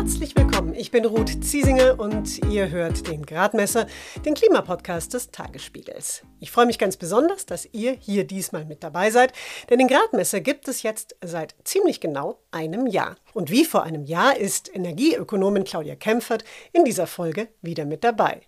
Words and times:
Herzlich 0.00 0.34
willkommen. 0.34 0.72
Ich 0.74 0.90
bin 0.90 1.04
Ruth 1.04 1.44
Ziesinger 1.44 2.00
und 2.00 2.42
ihr 2.50 2.70
hört 2.70 3.06
den 3.06 3.26
Gradmesser, 3.26 3.86
den 4.24 4.32
Klimapodcast 4.32 5.12
des 5.12 5.30
Tagesspiegels. 5.30 6.22
Ich 6.38 6.50
freue 6.50 6.64
mich 6.64 6.78
ganz 6.78 6.96
besonders, 6.96 7.44
dass 7.44 7.68
ihr 7.72 7.98
hier 8.00 8.26
diesmal 8.26 8.64
mit 8.64 8.82
dabei 8.82 9.10
seid, 9.10 9.34
denn 9.68 9.78
den 9.78 9.88
Gradmesser 9.88 10.40
gibt 10.40 10.68
es 10.68 10.82
jetzt 10.82 11.16
seit 11.22 11.54
ziemlich 11.64 12.00
genau 12.00 12.38
einem 12.50 12.86
Jahr. 12.86 13.16
Und 13.34 13.50
wie 13.50 13.66
vor 13.66 13.82
einem 13.82 14.06
Jahr 14.06 14.38
ist 14.38 14.74
Energieökonomin 14.74 15.64
Claudia 15.64 15.96
Kempfert 15.96 16.44
in 16.72 16.86
dieser 16.86 17.06
Folge 17.06 17.48
wieder 17.60 17.84
mit 17.84 18.02
dabei. 18.02 18.40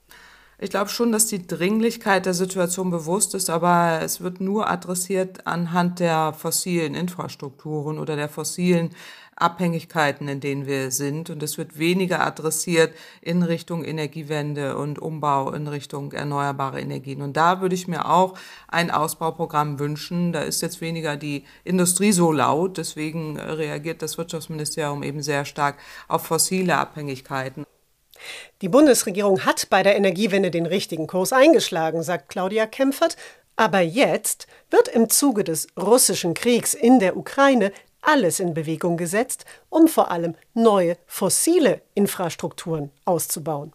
Ich 0.62 0.70
glaube 0.70 0.90
schon, 0.90 1.10
dass 1.10 1.26
die 1.26 1.44
Dringlichkeit 1.44 2.24
der 2.24 2.34
Situation 2.34 2.90
bewusst 2.90 3.34
ist, 3.34 3.50
aber 3.50 4.00
es 4.00 4.20
wird 4.20 4.40
nur 4.40 4.70
adressiert 4.70 5.44
anhand 5.44 5.98
der 5.98 6.32
fossilen 6.32 6.94
Infrastrukturen 6.94 7.98
oder 7.98 8.14
der 8.14 8.28
fossilen 8.28 8.94
Abhängigkeiten, 9.42 10.28
in 10.28 10.40
denen 10.40 10.66
wir 10.66 10.90
sind. 10.90 11.28
Und 11.28 11.42
es 11.42 11.58
wird 11.58 11.78
weniger 11.78 12.24
adressiert 12.24 12.94
in 13.20 13.42
Richtung 13.42 13.84
Energiewende 13.84 14.76
und 14.76 14.98
Umbau 14.98 15.52
in 15.52 15.68
Richtung 15.68 16.12
erneuerbare 16.12 16.80
Energien. 16.80 17.20
Und 17.22 17.36
da 17.36 17.60
würde 17.60 17.74
ich 17.74 17.88
mir 17.88 18.08
auch 18.08 18.34
ein 18.68 18.90
Ausbauprogramm 18.90 19.78
wünschen. 19.78 20.32
Da 20.32 20.42
ist 20.42 20.62
jetzt 20.62 20.80
weniger 20.80 21.16
die 21.16 21.44
Industrie 21.64 22.12
so 22.12 22.32
laut. 22.32 22.78
Deswegen 22.78 23.38
reagiert 23.38 24.00
das 24.02 24.16
Wirtschaftsministerium 24.16 25.02
eben 25.02 25.22
sehr 25.22 25.44
stark 25.44 25.76
auf 26.08 26.26
fossile 26.26 26.76
Abhängigkeiten. 26.78 27.66
Die 28.60 28.68
Bundesregierung 28.68 29.44
hat 29.44 29.68
bei 29.70 29.82
der 29.82 29.96
Energiewende 29.96 30.50
den 30.50 30.66
richtigen 30.66 31.06
Kurs 31.06 31.32
eingeschlagen, 31.32 32.02
sagt 32.02 32.28
Claudia 32.28 32.66
Kempfert. 32.66 33.16
Aber 33.56 33.80
jetzt 33.80 34.46
wird 34.70 34.88
im 34.88 35.10
Zuge 35.10 35.44
des 35.44 35.66
russischen 35.78 36.34
Kriegs 36.34 36.72
in 36.74 37.00
der 37.00 37.16
Ukraine 37.16 37.72
alles 38.02 38.40
in 38.40 38.54
Bewegung 38.54 38.96
gesetzt, 38.96 39.44
um 39.68 39.88
vor 39.88 40.10
allem 40.10 40.34
neue 40.54 40.96
fossile 41.06 41.80
Infrastrukturen 41.94 42.90
auszubauen. 43.04 43.72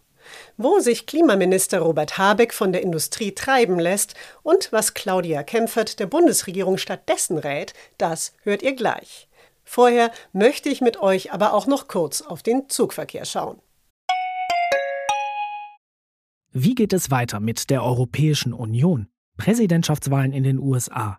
Wo 0.56 0.78
sich 0.80 1.06
Klimaminister 1.06 1.80
Robert 1.80 2.18
Habeck 2.18 2.52
von 2.52 2.72
der 2.72 2.82
Industrie 2.82 3.32
treiben 3.32 3.78
lässt 3.78 4.14
und 4.42 4.70
was 4.72 4.94
Claudia 4.94 5.42
Kempfert 5.42 5.98
der 5.98 6.06
Bundesregierung 6.06 6.78
stattdessen 6.78 7.38
rät, 7.38 7.72
das 7.96 8.34
hört 8.42 8.62
ihr 8.62 8.74
gleich. 8.74 9.28
Vorher 9.64 10.10
möchte 10.32 10.68
ich 10.68 10.80
mit 10.80 11.00
euch 11.00 11.32
aber 11.32 11.52
auch 11.52 11.66
noch 11.66 11.88
kurz 11.88 12.22
auf 12.22 12.42
den 12.42 12.68
Zugverkehr 12.68 13.24
schauen. 13.24 13.60
Wie 16.52 16.74
geht 16.74 16.92
es 16.92 17.10
weiter 17.10 17.40
mit 17.40 17.68
der 17.68 17.84
Europäischen 17.84 18.54
Union? 18.54 19.08
Präsidentschaftswahlen 19.36 20.32
in 20.32 20.42
den 20.42 20.58
USA, 20.58 21.18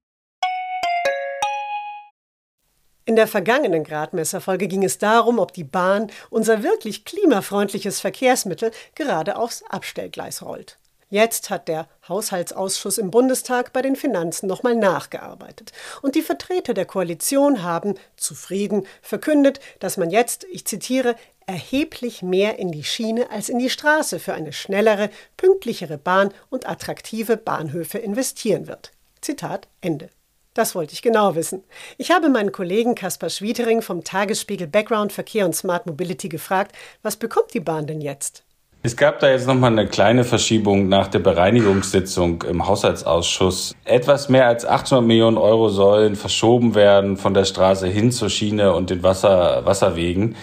In 3.11 3.17
der 3.17 3.27
vergangenen 3.27 3.83
Gradmesserfolge 3.83 4.69
ging 4.69 4.85
es 4.85 4.97
darum, 4.97 5.37
ob 5.37 5.51
die 5.51 5.65
Bahn, 5.65 6.09
unser 6.29 6.63
wirklich 6.63 7.03
klimafreundliches 7.03 7.99
Verkehrsmittel, 7.99 8.71
gerade 8.95 9.35
aufs 9.35 9.63
Abstellgleis 9.63 10.41
rollt. 10.41 10.77
Jetzt 11.09 11.49
hat 11.49 11.67
der 11.67 11.89
Haushaltsausschuss 12.07 12.97
im 12.97 13.11
Bundestag 13.11 13.73
bei 13.73 13.81
den 13.81 13.97
Finanzen 13.97 14.47
nochmal 14.47 14.77
nachgearbeitet. 14.77 15.73
Und 16.01 16.15
die 16.15 16.21
Vertreter 16.21 16.73
der 16.73 16.85
Koalition 16.85 17.63
haben, 17.63 17.95
zufrieden, 18.15 18.87
verkündet, 19.01 19.59
dass 19.79 19.97
man 19.97 20.09
jetzt, 20.09 20.45
ich 20.49 20.63
zitiere, 20.63 21.17
erheblich 21.45 22.21
mehr 22.21 22.59
in 22.59 22.71
die 22.71 22.85
Schiene 22.85 23.29
als 23.29 23.49
in 23.49 23.59
die 23.59 23.69
Straße 23.69 24.19
für 24.19 24.35
eine 24.35 24.53
schnellere, 24.53 25.09
pünktlichere 25.35 25.97
Bahn 25.97 26.33
und 26.49 26.65
attraktive 26.65 27.35
Bahnhöfe 27.35 27.97
investieren 27.97 28.67
wird. 28.67 28.93
Zitat 29.19 29.67
Ende. 29.81 30.11
Das 30.53 30.75
wollte 30.75 30.93
ich 30.93 31.01
genau 31.01 31.35
wissen. 31.35 31.63
Ich 31.97 32.11
habe 32.11 32.27
meinen 32.27 32.51
Kollegen 32.51 32.93
Kaspar 32.93 33.29
Schwietering 33.29 33.81
vom 33.81 34.03
Tagesspiegel 34.03 34.67
Background 34.67 35.13
Verkehr 35.13 35.45
und 35.45 35.55
Smart 35.55 35.85
Mobility 35.85 36.27
gefragt, 36.27 36.75
was 37.03 37.15
bekommt 37.15 37.53
die 37.53 37.61
Bahn 37.61 37.87
denn 37.87 38.01
jetzt? 38.01 38.43
Es 38.83 38.97
gab 38.97 39.19
da 39.19 39.29
jetzt 39.29 39.47
nochmal 39.47 39.71
eine 39.71 39.87
kleine 39.87 40.23
Verschiebung 40.23 40.89
nach 40.89 41.07
der 41.07 41.19
Bereinigungssitzung 41.19 42.41
im 42.41 42.67
Haushaltsausschuss. 42.67 43.75
Etwas 43.85 44.27
mehr 44.27 44.47
als 44.47 44.65
800 44.65 45.05
Millionen 45.05 45.37
Euro 45.37 45.69
sollen 45.69 46.15
verschoben 46.15 46.75
werden 46.75 47.15
von 47.15 47.33
der 47.33 47.45
Straße 47.45 47.87
hin 47.87 48.11
zur 48.11 48.29
Schiene 48.29 48.73
und 48.73 48.89
den 48.89 49.03
Wasser, 49.03 49.65
Wasserwegen. 49.65 50.35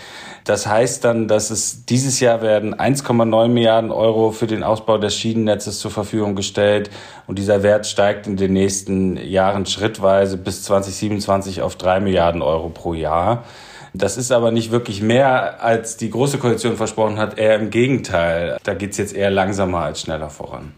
Das 0.48 0.66
heißt 0.66 1.04
dann, 1.04 1.28
dass 1.28 1.50
es 1.50 1.84
dieses 1.84 2.20
Jahr 2.20 2.40
werden 2.40 2.74
1,9 2.74 3.48
Milliarden 3.48 3.90
Euro 3.90 4.30
für 4.30 4.46
den 4.46 4.62
Ausbau 4.62 4.96
des 4.96 5.14
Schienennetzes 5.14 5.78
zur 5.78 5.90
Verfügung 5.90 6.36
gestellt 6.36 6.88
und 7.26 7.38
dieser 7.38 7.62
Wert 7.62 7.86
steigt 7.86 8.26
in 8.26 8.38
den 8.38 8.54
nächsten 8.54 9.18
Jahren 9.18 9.66
schrittweise 9.66 10.38
bis 10.38 10.62
2027 10.62 11.60
auf 11.60 11.76
3 11.76 12.00
Milliarden 12.00 12.40
Euro 12.40 12.70
pro 12.70 12.94
Jahr. 12.94 13.44
Das 13.92 14.16
ist 14.16 14.32
aber 14.32 14.50
nicht 14.50 14.70
wirklich 14.70 15.02
mehr, 15.02 15.62
als 15.62 15.98
die 15.98 16.08
Große 16.08 16.38
Koalition 16.38 16.78
versprochen 16.78 17.18
hat, 17.18 17.36
eher 17.36 17.56
im 17.56 17.68
Gegenteil. 17.68 18.56
Da 18.62 18.72
geht 18.72 18.92
es 18.92 18.96
jetzt 18.96 19.14
eher 19.14 19.30
langsamer 19.30 19.80
als 19.80 20.00
schneller 20.00 20.30
voran. 20.30 20.72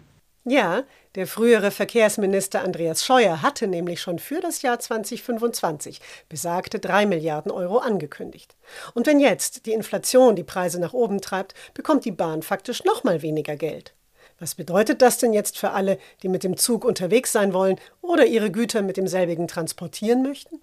Ja, 0.44 0.82
der 1.16 1.26
frühere 1.26 1.72
Verkehrsminister 1.72 2.62
Andreas 2.62 3.04
Scheuer 3.04 3.43
hatte 3.43 3.66
nämlich 3.66 4.00
schon 4.00 4.21
für 4.21 4.41
das 4.41 4.62
Jahr 4.62 4.78
2025 4.78 6.00
besagte 6.28 6.78
3 6.78 7.06
Milliarden 7.06 7.50
Euro 7.50 7.78
angekündigt. 7.78 8.54
Und 8.94 9.09
wenn 9.09 9.19
jetzt 9.19 9.66
die 9.66 9.72
Inflation 9.72 10.37
die 10.37 10.44
Preise 10.44 10.81
nach 10.81 10.93
oben 10.93 11.21
treibt, 11.21 11.54
bekommt 11.75 12.04
die 12.04 12.12
Bahn 12.12 12.43
faktisch 12.43 12.84
noch 12.84 13.03
mal 13.03 13.22
weniger 13.22 13.56
Geld. 13.56 13.93
Was 14.38 14.54
bedeutet 14.54 15.03
das 15.03 15.19
denn 15.19 15.32
jetzt 15.32 15.59
für 15.59 15.72
alle, 15.72 15.98
die 16.22 16.28
mit 16.28 16.44
dem 16.44 16.56
Zug 16.56 16.84
unterwegs 16.84 17.32
sein 17.32 17.53
wollen 17.53 17.81
oder 18.03 18.25
ihre 18.25 18.53
Güter 18.53 18.81
mit 18.81 18.97
demselbigen 18.97 19.48
transportieren 19.48 20.22
möchten? 20.22 20.60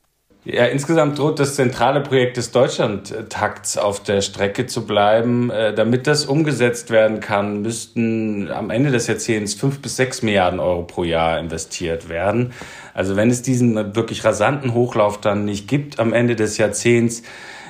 Ja, 0.50 0.64
insgesamt 0.64 1.20
droht 1.20 1.40
das 1.40 1.56
zentrale 1.56 2.00
Projekt 2.00 2.38
des 2.38 2.52
Deutschlandtakts 2.52 3.78
auf 3.78 4.02
der 4.02 4.22
Strecke 4.22 4.66
zu 4.66 4.86
bleiben. 4.86 5.52
Äh, 5.52 5.74
damit 5.74 6.08
das 6.08 6.26
umgesetzt 6.26 6.90
werden 6.90 7.20
kann, 7.20 7.64
müssten 7.64 8.50
am 8.50 8.70
Ende 8.70 8.92
des 8.92 9.08
Jahrzehnts 9.08 9.56
fünf 9.56 9.82
bis 9.82 9.98
sechs 9.98 10.22
Milliarden 10.22 10.62
Euro 10.62 10.84
pro 10.84 11.04
Jahr 11.04 11.38
investiert 11.38 12.08
werden. 12.08 12.54
Also 12.94 13.18
wenn 13.18 13.30
es 13.30 13.42
diesen 13.42 13.94
wirklich 13.94 14.24
rasanten 14.24 14.74
Hochlauf 14.74 15.20
dann 15.20 15.44
nicht 15.44 15.68
gibt 15.68 16.00
am 16.00 16.14
Ende 16.14 16.38
des 16.38 16.58
Jahrzehnts, 16.58 17.24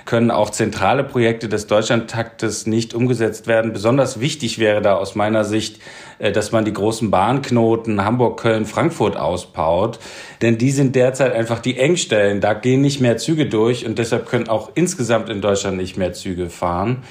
können 0.07 0.31
auch 0.31 0.50
zentrale 0.50 1.03
Projekte 1.03 1.47
des 1.47 1.68
Deutschlandtaktes 1.68 2.66
nicht 2.66 2.95
umgesetzt 2.95 3.45
werden. 3.45 3.73
Besonders 3.73 4.19
wichtig 4.19 4.57
wäre 4.57 4.81
da 4.81 4.95
aus 4.95 5.13
meiner 5.13 5.44
Sicht, 5.44 5.79
äh, 6.18 6.31
dass 6.31 6.51
man 6.51 6.66
die 6.66 6.73
großen 6.73 7.12
Bahnknoten 7.12 8.03
Hamburg, 8.03 8.40
Köln, 8.40 8.66
Frankfurt 8.66 9.18
ausbaut. 9.18 10.00
Denn 10.41 10.57
die 10.57 10.72
sind 10.72 10.95
derzeit 10.95 11.34
einfach 11.34 11.59
die 11.59 11.78
Engstellen. 11.78 12.41
Da 12.41 12.56
gehen 12.56 12.81
nicht 12.81 13.01
mehr 13.01 13.18
Züge 13.18 13.45
durch 13.45 13.85
und 13.85 14.00
deshalb 14.00 14.25
können 14.25 14.47
auch 14.47 14.72
insgesamt 14.73 15.29
in 15.29 15.41
Deutschland 15.41 15.78
nicht 15.78 15.97
mehr 15.97 16.13
Züge 16.13 16.50
fahren. 16.50 17.03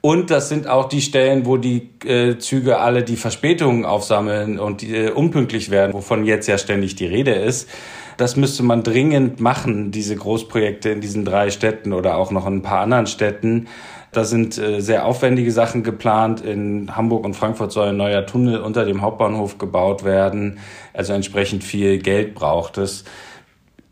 Und 0.00 0.30
das 0.30 0.48
sind 0.48 0.68
auch 0.68 0.88
die 0.88 1.00
Stellen, 1.02 1.44
wo 1.44 1.56
die 1.56 1.90
äh, 2.06 2.38
Züge 2.38 2.78
alle 2.78 3.02
die 3.02 3.16
Verspätungen 3.16 3.84
aufsammeln 3.84 4.58
und 4.58 4.82
äh, 4.82 5.10
unpünktlich 5.10 5.70
werden, 5.70 5.92
wovon 5.92 6.24
jetzt 6.24 6.46
ja 6.46 6.56
ständig 6.56 6.94
die 6.96 7.06
Rede 7.06 7.32
ist. 7.32 7.68
Das 8.18 8.34
müsste 8.34 8.64
man 8.64 8.82
dringend 8.82 9.38
machen, 9.38 9.92
diese 9.92 10.16
Großprojekte 10.16 10.90
in 10.90 11.00
diesen 11.00 11.24
drei 11.24 11.50
Städten 11.50 11.92
oder 11.92 12.16
auch 12.16 12.32
noch 12.32 12.48
in 12.48 12.56
ein 12.56 12.62
paar 12.62 12.80
anderen 12.80 13.06
Städten. 13.06 13.68
Da 14.10 14.24
sind 14.24 14.58
äh, 14.58 14.80
sehr 14.80 15.06
aufwendige 15.06 15.52
Sachen 15.52 15.84
geplant. 15.84 16.40
In 16.40 16.96
Hamburg 16.96 17.24
und 17.24 17.34
Frankfurt 17.34 17.70
soll 17.70 17.90
ein 17.90 17.96
neuer 17.96 18.26
Tunnel 18.26 18.58
unter 18.58 18.84
dem 18.84 19.02
Hauptbahnhof 19.02 19.58
gebaut 19.58 20.02
werden. 20.02 20.58
Also 20.92 21.12
entsprechend 21.12 21.62
viel 21.62 21.98
Geld 21.98 22.34
braucht 22.34 22.76
es. 22.76 23.04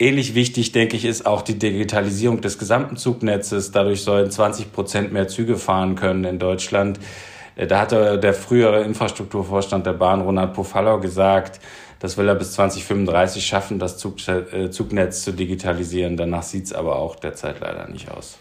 Ähnlich 0.01 0.35
wichtig, 0.35 0.73
denke 0.73 0.97
ich, 0.97 1.05
ist 1.05 1.25
auch 1.25 1.43
die 1.43 1.57
Digitalisierung 1.57 2.41
des 2.41 2.59
gesamten 2.59 2.97
Zugnetzes. 2.97 3.71
Dadurch 3.71 4.03
sollen 4.03 4.29
20 4.29 4.73
Prozent 4.73 5.13
mehr 5.13 5.29
Züge 5.29 5.57
fahren 5.57 5.95
können 5.95 6.25
in 6.25 6.41
Deutschland. 6.41 6.99
Äh, 7.55 7.69
da 7.69 7.79
hatte 7.79 8.19
der 8.19 8.35
frühere 8.35 8.83
Infrastrukturvorstand 8.83 9.87
der 9.87 9.93
Bahn, 9.93 10.21
Ronald 10.23 10.53
Pofallau, 10.53 10.99
gesagt, 10.99 11.61
das 12.01 12.17
will 12.17 12.29
er 12.29 12.35
bis 12.35 12.53
2035 12.53 13.47
schaffen, 13.47 13.79
das 13.79 13.99
Zug, 13.99 14.17
äh, 14.29 14.71
Zugnetz 14.71 15.23
zu 15.23 15.33
digitalisieren. 15.33 16.17
Danach 16.17 16.43
sieht 16.43 16.67
es 16.67 16.73
aber 16.73 16.97
auch 16.97 17.17
derzeit 17.17 17.61
leider 17.61 17.89
nicht 17.89 18.11
aus. 18.11 18.39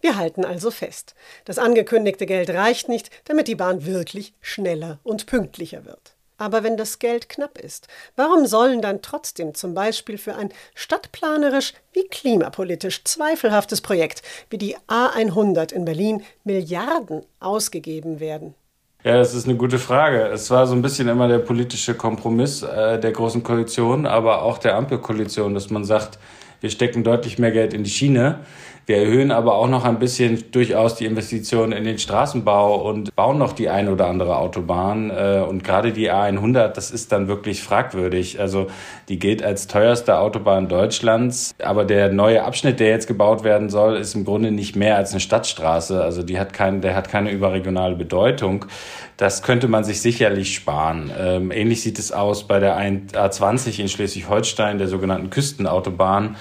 Wir 0.00 0.16
halten 0.16 0.44
also 0.44 0.70
fest. 0.70 1.14
Das 1.44 1.58
angekündigte 1.58 2.24
Geld 2.26 2.50
reicht 2.50 2.88
nicht, 2.88 3.10
damit 3.26 3.48
die 3.48 3.54
Bahn 3.54 3.84
wirklich 3.84 4.32
schneller 4.40 4.98
und 5.02 5.26
pünktlicher 5.26 5.84
wird. 5.84 6.14
Aber 6.38 6.64
wenn 6.64 6.78
das 6.78 6.98
Geld 6.98 7.28
knapp 7.28 7.58
ist, 7.58 7.86
warum 8.16 8.46
sollen 8.46 8.80
dann 8.80 9.02
trotzdem 9.02 9.52
zum 9.52 9.74
Beispiel 9.74 10.16
für 10.16 10.36
ein 10.36 10.50
stadtplanerisch 10.74 11.74
wie 11.92 12.08
klimapolitisch 12.08 13.04
zweifelhaftes 13.04 13.82
Projekt 13.82 14.22
wie 14.48 14.56
die 14.56 14.74
A100 14.88 15.74
in 15.74 15.84
Berlin 15.84 16.22
Milliarden 16.44 17.26
ausgegeben 17.40 18.20
werden? 18.20 18.54
Ja, 19.02 19.16
das 19.16 19.32
ist 19.32 19.46
eine 19.48 19.56
gute 19.56 19.78
Frage. 19.78 20.26
Es 20.26 20.50
war 20.50 20.66
so 20.66 20.74
ein 20.74 20.82
bisschen 20.82 21.08
immer 21.08 21.26
der 21.26 21.38
politische 21.38 21.94
Kompromiss 21.94 22.62
äh, 22.62 23.00
der 23.00 23.12
Großen 23.12 23.42
Koalition, 23.42 24.04
aber 24.04 24.42
auch 24.42 24.58
der 24.58 24.76
Ampelkoalition, 24.76 25.54
dass 25.54 25.70
man 25.70 25.86
sagt, 25.86 26.18
wir 26.60 26.68
stecken 26.68 27.02
deutlich 27.02 27.38
mehr 27.38 27.50
Geld 27.50 27.72
in 27.72 27.82
die 27.82 27.88
Schiene. 27.88 28.40
Wir 28.90 28.96
erhöhen 28.96 29.30
aber 29.30 29.54
auch 29.54 29.68
noch 29.68 29.84
ein 29.84 30.00
bisschen 30.00 30.50
durchaus 30.50 30.96
die 30.96 31.04
Investitionen 31.04 31.70
in 31.70 31.84
den 31.84 32.00
Straßenbau 32.00 32.74
und 32.74 33.14
bauen 33.14 33.38
noch 33.38 33.52
die 33.52 33.68
eine 33.68 33.92
oder 33.92 34.08
andere 34.08 34.36
Autobahn. 34.36 35.10
Äh, 35.10 35.44
und 35.48 35.62
gerade 35.62 35.92
die 35.92 36.10
A100, 36.10 36.70
das 36.70 36.90
ist 36.90 37.12
dann 37.12 37.28
wirklich 37.28 37.62
fragwürdig. 37.62 38.40
Also 38.40 38.66
die 39.08 39.20
gilt 39.20 39.44
als 39.44 39.68
teuerste 39.68 40.18
Autobahn 40.18 40.66
Deutschlands. 40.66 41.54
Aber 41.62 41.84
der 41.84 42.12
neue 42.12 42.42
Abschnitt, 42.42 42.80
der 42.80 42.88
jetzt 42.88 43.06
gebaut 43.06 43.44
werden 43.44 43.68
soll, 43.70 43.96
ist 43.96 44.16
im 44.16 44.24
Grunde 44.24 44.50
nicht 44.50 44.74
mehr 44.74 44.96
als 44.96 45.12
eine 45.12 45.20
Stadtstraße. 45.20 46.02
Also 46.02 46.24
die 46.24 46.40
hat 46.40 46.52
kein, 46.52 46.80
der 46.80 46.96
hat 46.96 47.08
keine 47.08 47.30
überregionale 47.30 47.94
Bedeutung. 47.94 48.64
Das 49.16 49.44
könnte 49.44 49.68
man 49.68 49.84
sich 49.84 50.00
sicherlich 50.00 50.52
sparen. 50.52 51.12
Ähm, 51.16 51.52
ähnlich 51.52 51.82
sieht 51.82 52.00
es 52.00 52.10
aus 52.10 52.48
bei 52.48 52.58
der 52.58 52.76
A20 52.76 53.78
in 53.78 53.88
Schleswig-Holstein, 53.88 54.78
der 54.78 54.88
sogenannten 54.88 55.30
Küstenautobahn. 55.30 56.34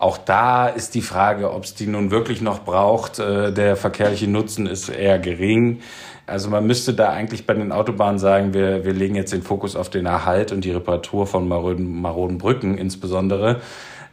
Auch 0.00 0.16
da 0.16 0.66
ist 0.66 0.94
die 0.94 1.02
Frage, 1.02 1.52
ob 1.52 1.64
es 1.64 1.74
die 1.74 1.86
nun 1.86 2.10
wirklich 2.10 2.40
noch 2.40 2.64
braucht. 2.64 3.18
Äh, 3.18 3.52
der 3.52 3.76
verkehrliche 3.76 4.28
Nutzen 4.28 4.66
ist 4.66 4.88
eher 4.88 5.18
gering. 5.18 5.82
Also 6.26 6.48
man 6.48 6.66
müsste 6.66 6.94
da 6.94 7.10
eigentlich 7.10 7.44
bei 7.44 7.52
den 7.52 7.70
Autobahnen 7.70 8.18
sagen, 8.18 8.54
wir, 8.54 8.86
wir 8.86 8.94
legen 8.94 9.14
jetzt 9.14 9.34
den 9.34 9.42
Fokus 9.42 9.76
auf 9.76 9.90
den 9.90 10.06
Erhalt 10.06 10.52
und 10.52 10.64
die 10.64 10.70
Reparatur 10.70 11.26
von 11.26 11.46
maroden, 11.46 12.00
maroden 12.00 12.38
Brücken 12.38 12.78
insbesondere. 12.78 13.60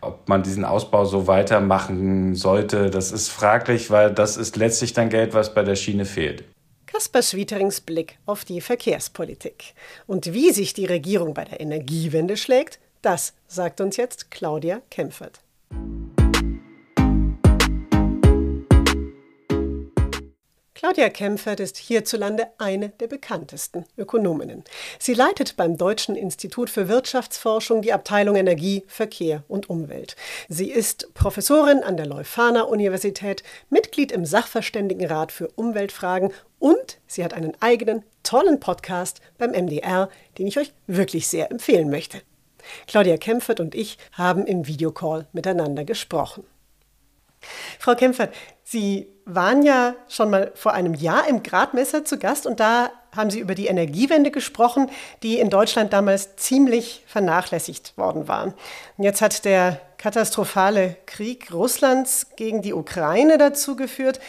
Ob 0.02 0.28
man 0.28 0.44
diesen 0.44 0.66
Ausbau 0.66 1.06
so 1.06 1.26
weitermachen 1.26 2.36
sollte, 2.36 2.90
das 2.90 3.14
ist 3.14 3.30
fraglich, 3.30 3.90
weil 3.90 4.12
das 4.12 4.36
ist 4.36 4.58
letztlich 4.58 4.92
dann 4.92 5.08
Geld, 5.08 5.34
was 5.34 5.54
bei 5.54 5.64
der 5.64 5.76
Schiene 5.76 6.04
fehlt. 6.04 6.44
Kaspar 6.86 7.22
Schwieterings 7.22 7.80
Blick 7.80 8.18
auf 8.26 8.44
die 8.44 8.60
Verkehrspolitik. 8.60 9.74
Und 10.06 10.34
wie 10.34 10.52
sich 10.52 10.74
die 10.74 10.86
Regierung 10.86 11.34
bei 11.34 11.46
der 11.46 11.62
Energiewende 11.62 12.36
schlägt, 12.36 12.80
das 13.02 13.34
sagt 13.48 13.80
uns 13.80 13.96
jetzt 13.96 14.32
Claudia 14.32 14.82
Kempfert. 14.90 15.40
Claudia 20.78 21.10
Kempfert 21.10 21.60
ist 21.60 21.76
hierzulande 21.78 22.50
eine 22.60 22.90
der 22.90 23.08
bekanntesten 23.08 23.86
Ökonominnen. 23.98 24.64
Sie 25.00 25.16
leitet 25.16 25.58
beim 25.58 25.76
Deutschen 25.76 26.16
Institut 26.16 26.70
für 26.70 26.88
Wirtschaftsforschung 26.88 27.82
die 27.82 27.94
Abteilung 27.94 28.36
Energie, 28.36 28.84
Verkehr 28.86 29.44
und 29.48 29.72
Umwelt. 29.72 30.16
Sie 30.50 30.70
ist 30.70 31.12
Professorin 31.16 31.82
an 31.82 31.98
der 31.98 32.06
Leuphana 32.06 32.62
Universität, 32.62 33.42
Mitglied 33.72 34.12
im 34.12 34.24
Sachverständigenrat 34.24 35.32
für 35.32 35.48
Umweltfragen 35.48 36.32
und 36.60 37.00
sie 37.08 37.24
hat 37.24 37.34
einen 37.34 37.60
eigenen 37.60 38.04
tollen 38.22 38.60
Podcast 38.60 39.20
beim 39.40 39.54
MDR, 39.54 40.12
den 40.38 40.46
ich 40.46 40.60
euch 40.60 40.74
wirklich 40.86 41.28
sehr 41.28 41.50
empfehlen 41.50 41.90
möchte. 41.90 42.22
Claudia 42.86 43.18
Kempfert 43.18 43.60
und 43.60 43.74
ich 43.74 43.98
haben 44.12 44.46
im 44.46 44.68
Videocall 44.68 45.26
miteinander 45.34 45.86
gesprochen. 45.86 46.44
Frau 47.80 47.96
Kempfert, 47.96 48.36
Sie 48.64 49.08
waren 49.28 49.62
ja 49.62 49.94
schon 50.08 50.30
mal 50.30 50.52
vor 50.56 50.74
einem 50.74 50.94
Jahr 50.94 51.28
im 51.28 51.44
Gradmesser 51.44 52.06
zu 52.06 52.18
Gast 52.18 52.48
und 52.48 52.60
da 52.60 52.90
haben 53.16 53.30
Sie 53.30 53.40
über 53.40 53.56
die 53.56 53.68
Energiewende 53.68 54.32
gesprochen, 54.32 54.90
die 55.22 55.40
in 55.40 55.50
Deutschland 55.50 55.92
damals 55.92 56.38
ziemlich 56.38 57.04
vernachlässigt 57.08 57.98
worden 57.98 58.28
war. 58.28 58.54
Und 58.98 59.04
jetzt 59.04 59.22
hat 59.22 59.44
der 59.44 59.82
katastrophale 59.98 60.96
Krieg 61.06 61.52
Russlands 61.52 62.28
gegen 62.38 62.62
die 62.62 62.74
Ukraine 62.74 63.38
dazu 63.38 63.76
geführt, 63.76 64.20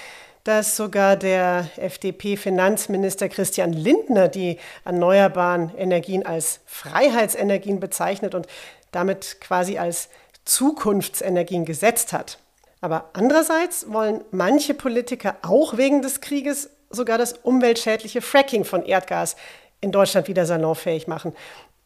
dass 0.43 0.77
sogar 0.77 1.17
der 1.17 1.69
FDP-Finanzminister 1.77 3.29
Christian 3.29 3.73
Lindner 3.73 4.29
die 4.29 4.59
erneuerbaren 4.85 5.73
Energien 5.77 6.25
als 6.27 6.61
Freiheitsenergien 6.67 7.81
bezeichnet 7.81 8.35
und 8.35 8.47
damit 8.91 9.41
quasi 9.41 9.79
als 9.79 10.09
Zukunftsenergien 10.45 11.67
gesetzt 11.67 12.13
hat. 12.13 12.39
Aber 12.81 13.11
andererseits 13.13 13.91
wollen 13.91 14.25
manche 14.31 14.75
Politiker 14.75 15.37
auch 15.43 15.77
wegen 15.77 16.03
des 16.03 16.21
Krieges 16.21 16.71
sogar 16.91 17.19
das 17.19 17.33
umweltschädliche 17.33 18.23
Fracking 18.23 18.65
von 18.65 18.85
Erdgas 18.85 19.37
in 19.81 19.93
Deutschland 19.93 20.29
wieder 20.29 20.47
salonfähig 20.47 21.07
machen. 21.07 21.35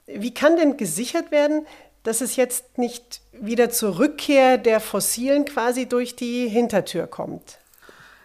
Wie 0.06 0.34
kann 0.34 0.56
denn 0.56 0.76
gesichert 0.76 1.30
werden, 1.30 1.66
dass 2.02 2.20
es 2.20 2.36
jetzt 2.36 2.78
nicht 2.78 3.20
wieder 3.32 3.70
zur 3.70 3.98
Rückkehr 3.98 4.58
der 4.58 4.80
Fossilen 4.80 5.44
quasi 5.44 5.86
durch 5.86 6.16
die 6.16 6.48
Hintertür 6.48 7.06
kommt? 7.06 7.58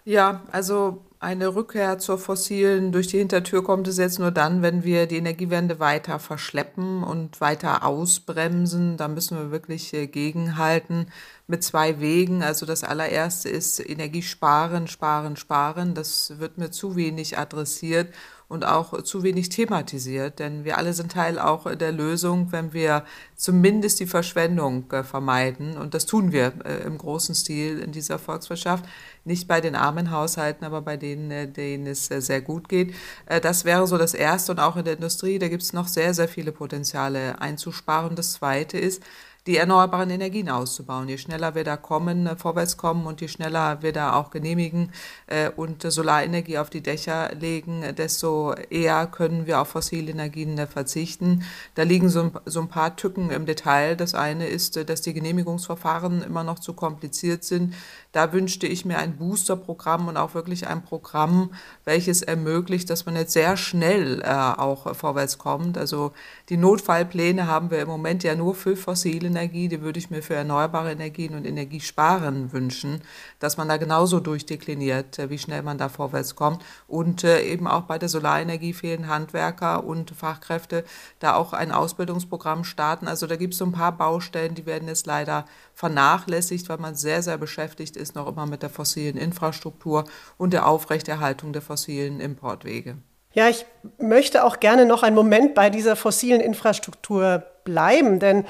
Ja, 0.04 0.42
also 0.52 1.06
eine 1.20 1.56
Rückkehr 1.56 1.98
zur 1.98 2.20
fossilen 2.20 2.92
durch 2.92 3.08
die 3.08 3.18
Hintertür 3.18 3.64
kommt 3.64 3.88
es 3.88 3.98
jetzt 3.98 4.20
nur 4.20 4.32
dann, 4.32 4.62
wenn 4.62 4.84
wir 4.84 5.08
die 5.08 5.18
Energiewende 5.18 5.80
weiter 5.80 6.20
verschleppen 6.20 7.04
und 7.04 7.42
weiter 7.42 7.84
ausbremsen. 7.84 8.98
Da 8.98 9.08
müssen 9.08 9.38
wir 9.38 9.50
wirklich 9.52 9.94
äh, 9.94 10.08
gegenhalten 10.08 11.08
mit 11.48 11.64
zwei 11.64 12.00
Wegen. 12.00 12.44
Also 12.44 12.66
das 12.66 12.84
allererste 12.84 13.50
ist 13.50 13.80
Energie 13.80 14.22
sparen, 14.22 14.88
sparen, 14.88 15.38
sparen. 15.38 15.96
Das 15.96 16.40
wird 16.40 16.58
mir 16.60 16.70
zu 16.70 16.96
wenig 16.96 17.38
adressiert 17.38 18.10
und 18.50 18.66
auch 18.66 19.02
zu 19.04 19.24
wenig 19.24 19.50
thematisiert, 19.50 20.40
denn 20.40 20.64
wir 20.64 20.78
alle 20.78 20.94
sind 20.94 21.12
Teil 21.12 21.38
auch 21.38 21.76
der 21.76 21.92
Lösung, 21.92 22.52
wenn 22.54 22.72
wir 22.72 23.04
zumindest 23.36 24.00
die 24.00 24.08
Verschwendung 24.08 24.90
äh, 24.92 25.04
vermeiden. 25.04 25.78
Und 25.78 25.94
das 25.94 26.06
tun 26.06 26.32
wir 26.32 26.54
äh, 26.64 26.84
im 26.86 26.98
großen 26.98 27.36
Stil 27.36 27.80
in 27.80 27.92
dieser 27.92 28.20
Volkswirtschaft. 28.20 28.86
Nicht 29.26 29.50
bei 29.50 29.60
den 29.60 29.76
armen 29.76 30.12
Haushalten, 30.12 30.64
aber 30.64 30.82
bei 30.82 30.96
denen, 30.96 31.30
äh, 31.30 31.48
denen 31.52 31.88
es 31.88 32.06
sehr 32.06 32.42
gut 32.42 32.70
geht. 32.70 32.96
Das 33.42 33.66
wäre 33.66 33.86
so 33.86 33.98
das 33.98 34.14
Erste. 34.14 34.54
Und 34.54 34.60
auch 34.60 34.78
in 34.78 34.86
der 34.86 34.94
Industrie, 34.94 35.40
da 35.40 35.50
gibt 35.50 35.64
es 35.64 35.74
noch 35.74 35.88
sehr, 35.88 36.14
sehr 36.14 36.30
viele 36.30 36.54
Potenziale 36.54 37.42
einzusparen. 37.42 38.16
Das 38.16 38.34
Zweite 38.34 38.78
ist, 38.78 39.04
die 39.48 39.58
erneuerbaren 39.58 40.10
Energien 40.10 40.50
auszubauen. 40.50 41.08
Je 41.08 41.18
schneller 41.18 41.56
wir 41.56 41.64
da 41.64 41.78
kommen, 41.78 42.28
äh, 42.28 42.36
vorwärts 42.36 42.78
kommen 42.78 43.08
und 43.08 43.22
je 43.22 43.30
schneller 43.30 43.82
wir 43.82 43.94
da 43.94 44.14
auch 44.14 44.30
genehmigen 44.30 44.92
äh, 45.28 45.50
und 45.50 45.82
Solarenergie 45.82 46.58
auf 46.58 46.70
die 46.70 46.82
Dächer 46.82 47.34
legen, 47.34 47.84
desto 47.98 48.54
eher 48.70 49.08
können 49.08 49.48
wir 49.48 49.62
auf 49.62 49.70
fossile 49.70 50.12
Energien 50.12 50.58
äh, 50.58 50.68
verzichten. 50.68 51.44
Da 51.76 51.84
liegen 51.84 52.10
so 52.10 52.32
ein, 52.60 52.68
paar 52.68 52.96
Tücken 52.96 53.30
im 53.30 53.46
Detail. 53.46 53.96
Das 53.96 54.14
eine 54.14 54.48
ist, 54.48 54.76
äh, 54.76 54.86
dass 54.86 55.02
die 55.02 55.14
Genehmigungsverfahren 55.14 56.22
immer 56.22 56.44
noch 56.44 56.60
zu 56.60 56.74
kompliziert 56.74 57.44
sind. 57.46 57.74
Da 58.18 58.34
wünschte 58.34 58.66
ich 58.66 58.84
mir 58.84 58.98
ein 58.98 59.16
Boosterprogramm 59.16 60.08
und 60.08 60.18
auch 60.18 60.34
wirklich 60.34 60.66
ein 60.66 60.82
Programm, 60.82 61.52
welches 61.86 62.24
ermöglicht, 62.24 62.90
dass 62.90 63.06
man 63.06 63.16
jetzt 63.16 63.34
sehr 63.34 63.58
schnell 63.58 64.24
äh, 64.24 64.34
auch 64.34 64.96
vorwärts 64.96 65.38
kommt. 65.38 65.78
Also 65.78 66.14
die 66.50 66.58
Notfallpläne 66.58 67.46
haben 67.46 67.70
wir 67.70 67.80
im 67.80 67.88
Moment 67.88 68.24
ja 68.24 68.34
nur 68.34 68.56
für 68.56 68.76
fossile 68.76 69.28
Energie. 69.28 69.68
Die 69.68 69.84
würde 69.84 70.00
ich 70.00 70.10
mir 70.10 70.24
für 70.24 70.34
erneuerbare 70.34 70.94
Energien 70.94 71.36
und 71.36 71.46
Energiesparen 71.46 72.52
wünschen, 72.54 73.04
dass 73.38 73.58
man 73.58 73.68
da 73.68 73.78
genauso 73.78 74.20
durchdekliniert, 74.20 75.20
äh, 75.20 75.30
wie 75.30 75.38
schnell 75.38 75.62
man 75.62 75.78
da 75.78 75.88
vorwärts 75.88 76.36
kommt. 76.36 76.66
Und 76.88 77.24
äh, 77.24 77.44
eben 77.44 77.68
auch 77.68 77.84
bei 77.84 78.00
der 78.00 78.10
Solarenergie 78.10 78.74
fehlen 78.74 79.10
Handwerker 79.10 79.84
und 79.84 80.10
Fachkräfte, 80.10 80.86
da 81.20 81.36
auch 81.36 81.54
ein 81.54 81.72
Ausbildungsprogramm 81.72 82.64
starten. 82.64 83.08
Also 83.08 83.28
da 83.28 83.36
gibt 83.36 83.54
es 83.54 83.60
so 83.60 83.66
ein 83.66 83.74
paar 83.74 83.92
Baustellen, 83.92 84.56
die 84.56 84.66
werden 84.66 84.88
jetzt 84.88 85.06
leider 85.06 85.46
vernachlässigt, 85.78 86.68
weil 86.70 86.80
man 86.80 86.96
sehr, 86.96 87.22
sehr 87.22 87.38
beschäftigt 87.38 87.98
ist 87.98 88.16
noch 88.16 88.28
immer 88.28 88.48
mit 88.48 88.64
der 88.64 88.72
fossilen 88.72 89.16
Infrastruktur 89.16 90.06
und 90.38 90.52
der 90.52 90.68
Aufrechterhaltung 90.68 91.54
der 91.54 91.62
fossilen 91.62 92.20
Importwege. 92.20 92.98
Ja, 93.34 93.48
ich 93.48 93.68
möchte 94.00 94.44
auch 94.44 94.60
gerne 94.60 94.88
noch 94.88 95.04
einen 95.04 95.16
Moment 95.16 95.54
bei 95.54 95.70
dieser 95.70 95.96
fossilen 95.96 96.42
Infrastruktur 96.42 97.44
bleiben, 97.64 98.20
denn 98.20 98.46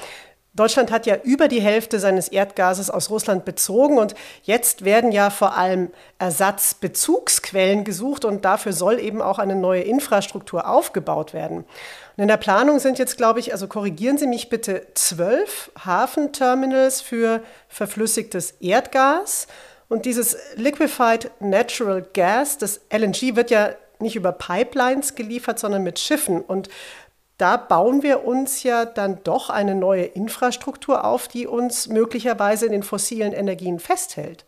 Deutschland 0.54 0.90
hat 0.90 1.04
ja 1.04 1.16
über 1.22 1.48
die 1.48 1.60
Hälfte 1.60 2.00
seines 2.00 2.28
Erdgases 2.28 2.88
aus 2.88 3.10
Russland 3.10 3.44
bezogen 3.44 3.98
und 3.98 4.14
jetzt 4.42 4.86
werden 4.86 5.12
ja 5.12 5.28
vor 5.28 5.54
allem 5.54 5.90
Ersatzbezugsquellen 6.18 7.84
gesucht 7.84 8.24
und 8.24 8.46
dafür 8.46 8.72
soll 8.72 8.98
eben 8.98 9.20
auch 9.20 9.38
eine 9.38 9.54
neue 9.54 9.82
Infrastruktur 9.82 10.66
aufgebaut 10.66 11.34
werden. 11.34 11.66
Und 12.18 12.22
in 12.22 12.28
der 12.28 12.36
Planung 12.36 12.80
sind 12.80 12.98
jetzt, 12.98 13.16
glaube 13.16 13.38
ich, 13.38 13.52
also 13.52 13.68
korrigieren 13.68 14.18
Sie 14.18 14.26
mich 14.26 14.48
bitte, 14.48 14.88
zwölf 14.94 15.70
Hafenterminals 15.78 17.00
für 17.00 17.44
verflüssigtes 17.68 18.56
Erdgas. 18.60 19.46
Und 19.88 20.04
dieses 20.04 20.36
Liquefied 20.56 21.30
Natural 21.38 22.04
Gas, 22.12 22.58
das 22.58 22.80
LNG, 22.92 23.36
wird 23.36 23.52
ja 23.52 23.70
nicht 24.00 24.16
über 24.16 24.32
Pipelines 24.32 25.14
geliefert, 25.14 25.60
sondern 25.60 25.84
mit 25.84 26.00
Schiffen. 26.00 26.40
Und 26.40 26.68
da 27.36 27.56
bauen 27.56 28.02
wir 28.02 28.24
uns 28.24 28.64
ja 28.64 28.84
dann 28.84 29.22
doch 29.22 29.48
eine 29.48 29.76
neue 29.76 30.06
Infrastruktur 30.06 31.04
auf, 31.04 31.28
die 31.28 31.46
uns 31.46 31.86
möglicherweise 31.86 32.66
in 32.66 32.72
den 32.72 32.82
fossilen 32.82 33.32
Energien 33.32 33.78
festhält. 33.78 34.44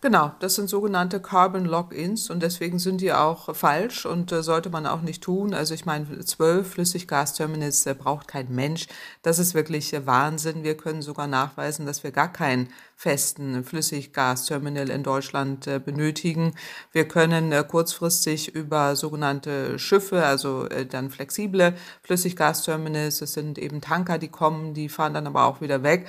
Genau, 0.00 0.32
das 0.40 0.54
sind 0.54 0.68
sogenannte 0.68 1.20
Carbon 1.20 1.64
Lock-ins 1.64 2.28
und 2.28 2.42
deswegen 2.42 2.78
sind 2.78 3.00
die 3.00 3.12
auch 3.12 3.54
falsch 3.56 4.04
und 4.04 4.32
äh, 4.32 4.42
sollte 4.42 4.68
man 4.68 4.86
auch 4.86 5.00
nicht 5.00 5.22
tun. 5.22 5.54
Also 5.54 5.72
ich 5.72 5.86
meine, 5.86 6.20
zwölf 6.20 6.72
Flüssiggasterminals 6.72 7.86
äh, 7.86 7.94
braucht 7.94 8.28
kein 8.28 8.54
Mensch. 8.54 8.86
Das 9.22 9.38
ist 9.38 9.54
wirklich 9.54 9.94
äh, 9.94 10.06
Wahnsinn. 10.06 10.62
Wir 10.62 10.76
können 10.76 11.00
sogar 11.00 11.26
nachweisen, 11.26 11.86
dass 11.86 12.04
wir 12.04 12.10
gar 12.10 12.30
kein 12.30 12.68
festen 12.96 13.64
Flüssiggasterminal 13.64 14.88
in 14.88 15.02
Deutschland 15.02 15.66
äh, 15.66 15.78
benötigen. 15.78 16.54
Wir 16.92 17.06
können 17.06 17.52
äh, 17.52 17.64
kurzfristig 17.66 18.54
über 18.54 18.96
sogenannte 18.96 19.78
Schiffe, 19.78 20.24
also 20.24 20.66
äh, 20.68 20.86
dann 20.86 21.10
flexible 21.10 21.74
Flüssiggasterminals, 22.02 23.18
das 23.18 23.32
sind 23.32 23.58
eben 23.58 23.80
Tanker, 23.80 24.18
die 24.18 24.28
kommen, 24.28 24.74
die 24.74 24.88
fahren 24.88 25.14
dann 25.14 25.26
aber 25.26 25.44
auch 25.44 25.60
wieder 25.60 25.82
weg, 25.82 26.06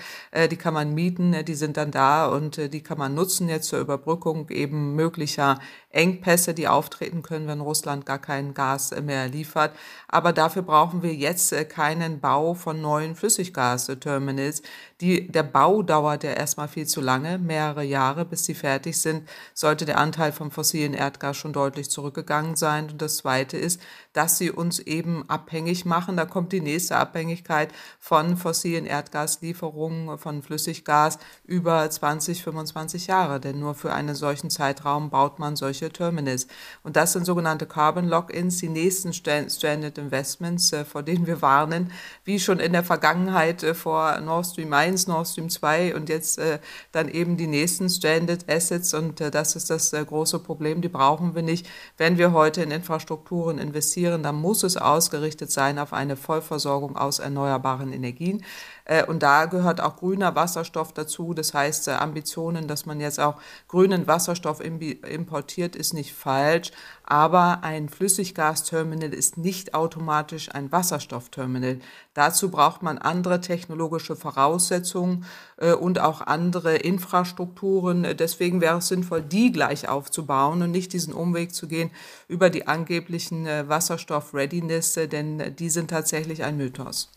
die 0.51 0.57
kann 0.57 0.73
man 0.73 0.93
mieten, 0.93 1.45
die 1.45 1.55
sind 1.55 1.77
dann 1.77 1.91
da 1.91 2.27
und 2.27 2.57
die 2.73 2.83
kann 2.83 2.97
man 2.97 3.13
nutzen 3.13 3.49
jetzt 3.49 3.67
zur 3.67 3.79
Überbrückung 3.79 4.49
eben 4.49 4.95
möglicher 4.95 5.59
Engpässe, 5.95 6.53
die 6.53 6.67
auftreten 6.67 7.23
können, 7.23 7.47
wenn 7.47 7.61
Russland 7.61 8.05
gar 8.05 8.19
kein 8.19 8.53
Gas 8.53 8.91
mehr 9.01 9.27
liefert. 9.27 9.75
Aber 10.07 10.33
dafür 10.33 10.61
brauchen 10.61 11.01
wir 11.01 11.13
jetzt 11.13 11.53
keinen 11.69 12.19
Bau 12.19 12.53
von 12.53 12.81
neuen 12.81 13.15
Flüssiggasterminals. 13.15 14.61
Die, 15.01 15.27
der 15.29 15.43
Bau 15.43 15.81
dauert 15.81 16.23
ja 16.23 16.31
erstmal 16.31 16.67
viel 16.67 16.87
zu 16.87 17.01
lange, 17.01 17.37
mehrere 17.37 17.83
Jahre, 17.83 18.25
bis 18.25 18.45
sie 18.45 18.53
fertig 18.53 18.99
sind, 18.99 19.27
sollte 19.53 19.85
der 19.85 19.97
Anteil 19.97 20.31
vom 20.31 20.51
fossilen 20.51 20.93
Erdgas 20.93 21.37
schon 21.37 21.53
deutlich 21.53 21.89
zurückgegangen 21.89 22.55
sein. 22.55 22.89
Und 22.91 23.01
das 23.01 23.17
Zweite 23.17 23.57
ist, 23.57 23.81
dass 24.13 24.37
sie 24.37 24.51
uns 24.51 24.79
eben 24.79 25.29
abhängig 25.29 25.85
machen. 25.85 26.17
Da 26.17 26.25
kommt 26.25 26.53
die 26.53 26.61
nächste 26.61 26.95
Abhängigkeit 26.95 27.69
von 27.99 28.37
fossilen 28.37 28.85
Erdgaslieferungen, 28.85 30.17
von 30.17 30.41
Flüssiggas 30.41 31.19
über 31.45 31.89
20, 31.89 32.43
25 32.43 33.07
Jahre. 33.07 33.39
Denn 33.39 33.59
nur 33.59 33.75
für 33.75 33.93
einen 33.93 34.15
solchen 34.15 34.49
Zeitraum 34.49 35.09
baut 35.09 35.39
man 35.39 35.55
solche 35.55 35.84
Terminals. 35.91 36.47
Und 36.83 36.95
das 36.95 37.13
sind 37.13 37.25
sogenannte 37.25 37.65
Carbon 37.65 38.07
Lock-ins, 38.07 38.57
die 38.57 38.67
nächsten 38.67 39.13
Stranded 39.13 39.97
Investments, 39.97 40.73
äh, 40.73 40.83
vor 40.83 41.01
denen 41.01 41.27
wir 41.27 41.41
warnen, 41.41 41.91
wie 42.25 42.39
schon 42.39 42.59
in 42.59 42.73
der 42.73 42.83
Vergangenheit 42.83 43.63
äh, 43.63 43.73
vor 43.73 44.19
Nord 44.19 44.47
Stream 44.47 44.73
1, 44.73 45.07
Nord 45.07 45.27
Stream 45.27 45.49
2 45.49 45.95
und 45.95 46.09
jetzt 46.09 46.39
äh, 46.39 46.59
dann 46.91 47.07
eben 47.07 47.37
die 47.37 47.47
nächsten 47.47 47.89
Stranded 47.89 48.49
Assets. 48.49 48.93
Und 48.93 49.21
das 49.21 49.55
ist 49.55 49.69
das 49.69 49.91
große 49.91 50.39
Problem. 50.39 50.81
Die 50.81 50.89
brauchen 50.89 51.35
wir 51.35 51.41
nicht, 51.41 51.67
wenn 51.97 52.17
wir 52.17 52.33
heute 52.33 52.61
in 52.61 52.71
Infrastrukturen 52.71 53.59
investieren 53.59 54.25
dann 54.25 54.35
muss 54.35 54.63
es 54.63 54.75
ausgerichtet 54.75 55.51
sein 55.51 55.77
auf 55.77 55.93
eine 55.93 56.15
Vollversorgung 56.15 56.97
aus 56.97 57.19
erneuerbaren 57.19 57.93
Energien. 57.93 58.43
Äh, 58.85 59.03
und 59.05 59.23
da 59.23 59.45
gehört 59.45 59.81
auch 59.81 59.97
grüner 59.97 60.35
Wasserstoff 60.35 60.93
dazu. 60.93 61.33
Das 61.33 61.53
heißt, 61.53 61.87
äh, 61.89 61.91
Ambitionen, 61.91 62.67
dass 62.67 62.85
man 62.85 63.01
jetzt 63.01 63.19
auch 63.19 63.35
grünen 63.67 64.07
Wasserstoff 64.07 64.61
importiert, 64.61 65.75
ist 65.75 65.93
nicht 65.93 66.13
falsch. 66.13 66.71
Aber 67.03 67.63
ein 67.63 67.89
Flüssiggasterminal 67.89 69.13
ist 69.13 69.37
nicht 69.37 69.73
automatisch 69.73 70.53
ein 70.53 70.71
Wasserstoffterminal. 70.71 71.79
Dazu 72.13 72.49
braucht 72.49 72.81
man 72.83 72.97
andere 72.97 73.41
technologische 73.41 74.15
Voraussetzungen 74.15 75.25
äh, 75.57 75.73
und 75.73 75.99
auch 75.99 76.21
andere 76.21 76.75
Infrastrukturen. 76.75 78.15
Deswegen 78.17 78.61
wäre 78.61 78.77
es 78.77 78.87
sinnvoll, 78.87 79.21
die 79.21 79.51
gleich 79.51 79.89
aufzubauen 79.89 80.61
und 80.61 80.71
nicht 80.71 80.93
diesen 80.93 81.13
Umweg 81.13 81.53
zu 81.53 81.67
gehen 81.67 81.89
über 82.27 82.49
die 82.49 82.67
angeblichen 82.67 83.45
Wasserstoff-Readiness, 83.45 84.93
denn 84.93 85.55
die 85.55 85.69
sind 85.69 85.89
tatsächlich 85.89 86.43
ein 86.43 86.57
Mythos. 86.57 87.09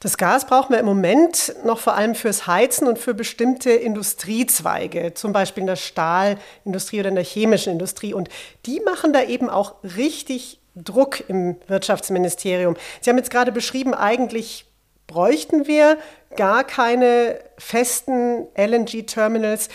Das 0.00 0.16
Gas 0.16 0.46
brauchen 0.46 0.70
wir 0.70 0.78
im 0.78 0.86
Moment 0.86 1.54
noch 1.64 1.80
vor 1.80 1.94
allem 1.94 2.14
fürs 2.14 2.46
Heizen 2.46 2.86
und 2.86 3.00
für 3.00 3.14
bestimmte 3.14 3.72
Industriezweige, 3.72 5.12
zum 5.14 5.32
Beispiel 5.32 5.62
in 5.62 5.66
der 5.66 5.76
Stahlindustrie 5.76 7.00
oder 7.00 7.08
in 7.08 7.16
der 7.16 7.24
chemischen 7.24 7.72
Industrie. 7.72 8.14
Und 8.14 8.28
die 8.64 8.80
machen 8.80 9.12
da 9.12 9.22
eben 9.24 9.50
auch 9.50 9.74
richtig 9.82 10.60
Druck 10.76 11.28
im 11.28 11.56
Wirtschaftsministerium. 11.66 12.76
Sie 13.00 13.10
haben 13.10 13.16
jetzt 13.16 13.30
gerade 13.30 13.50
beschrieben, 13.50 13.92
eigentlich 13.92 14.66
bräuchten 15.08 15.66
wir 15.66 15.98
gar 16.36 16.62
keine 16.62 17.40
festen 17.56 18.46
LNG-Terminals. 18.56 19.68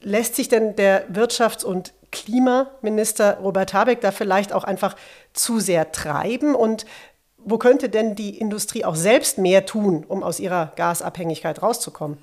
Lässt 0.00 0.36
sich 0.36 0.48
denn 0.48 0.76
der 0.76 1.10
Wirtschafts- 1.10 1.64
und 1.64 1.92
Klimaminister 2.10 3.38
Robert 3.42 3.74
Habeck 3.74 4.00
da 4.00 4.12
vielleicht 4.12 4.54
auch 4.54 4.64
einfach 4.64 4.96
zu 5.34 5.60
sehr 5.60 5.92
treiben? 5.92 6.54
Und 6.54 6.86
wo 7.50 7.58
könnte 7.58 7.88
denn 7.88 8.14
die 8.14 8.38
Industrie 8.38 8.84
auch 8.84 8.94
selbst 8.94 9.38
mehr 9.38 9.66
tun, 9.66 10.04
um 10.06 10.22
aus 10.22 10.40
ihrer 10.40 10.72
Gasabhängigkeit 10.76 11.62
rauszukommen? 11.62 12.18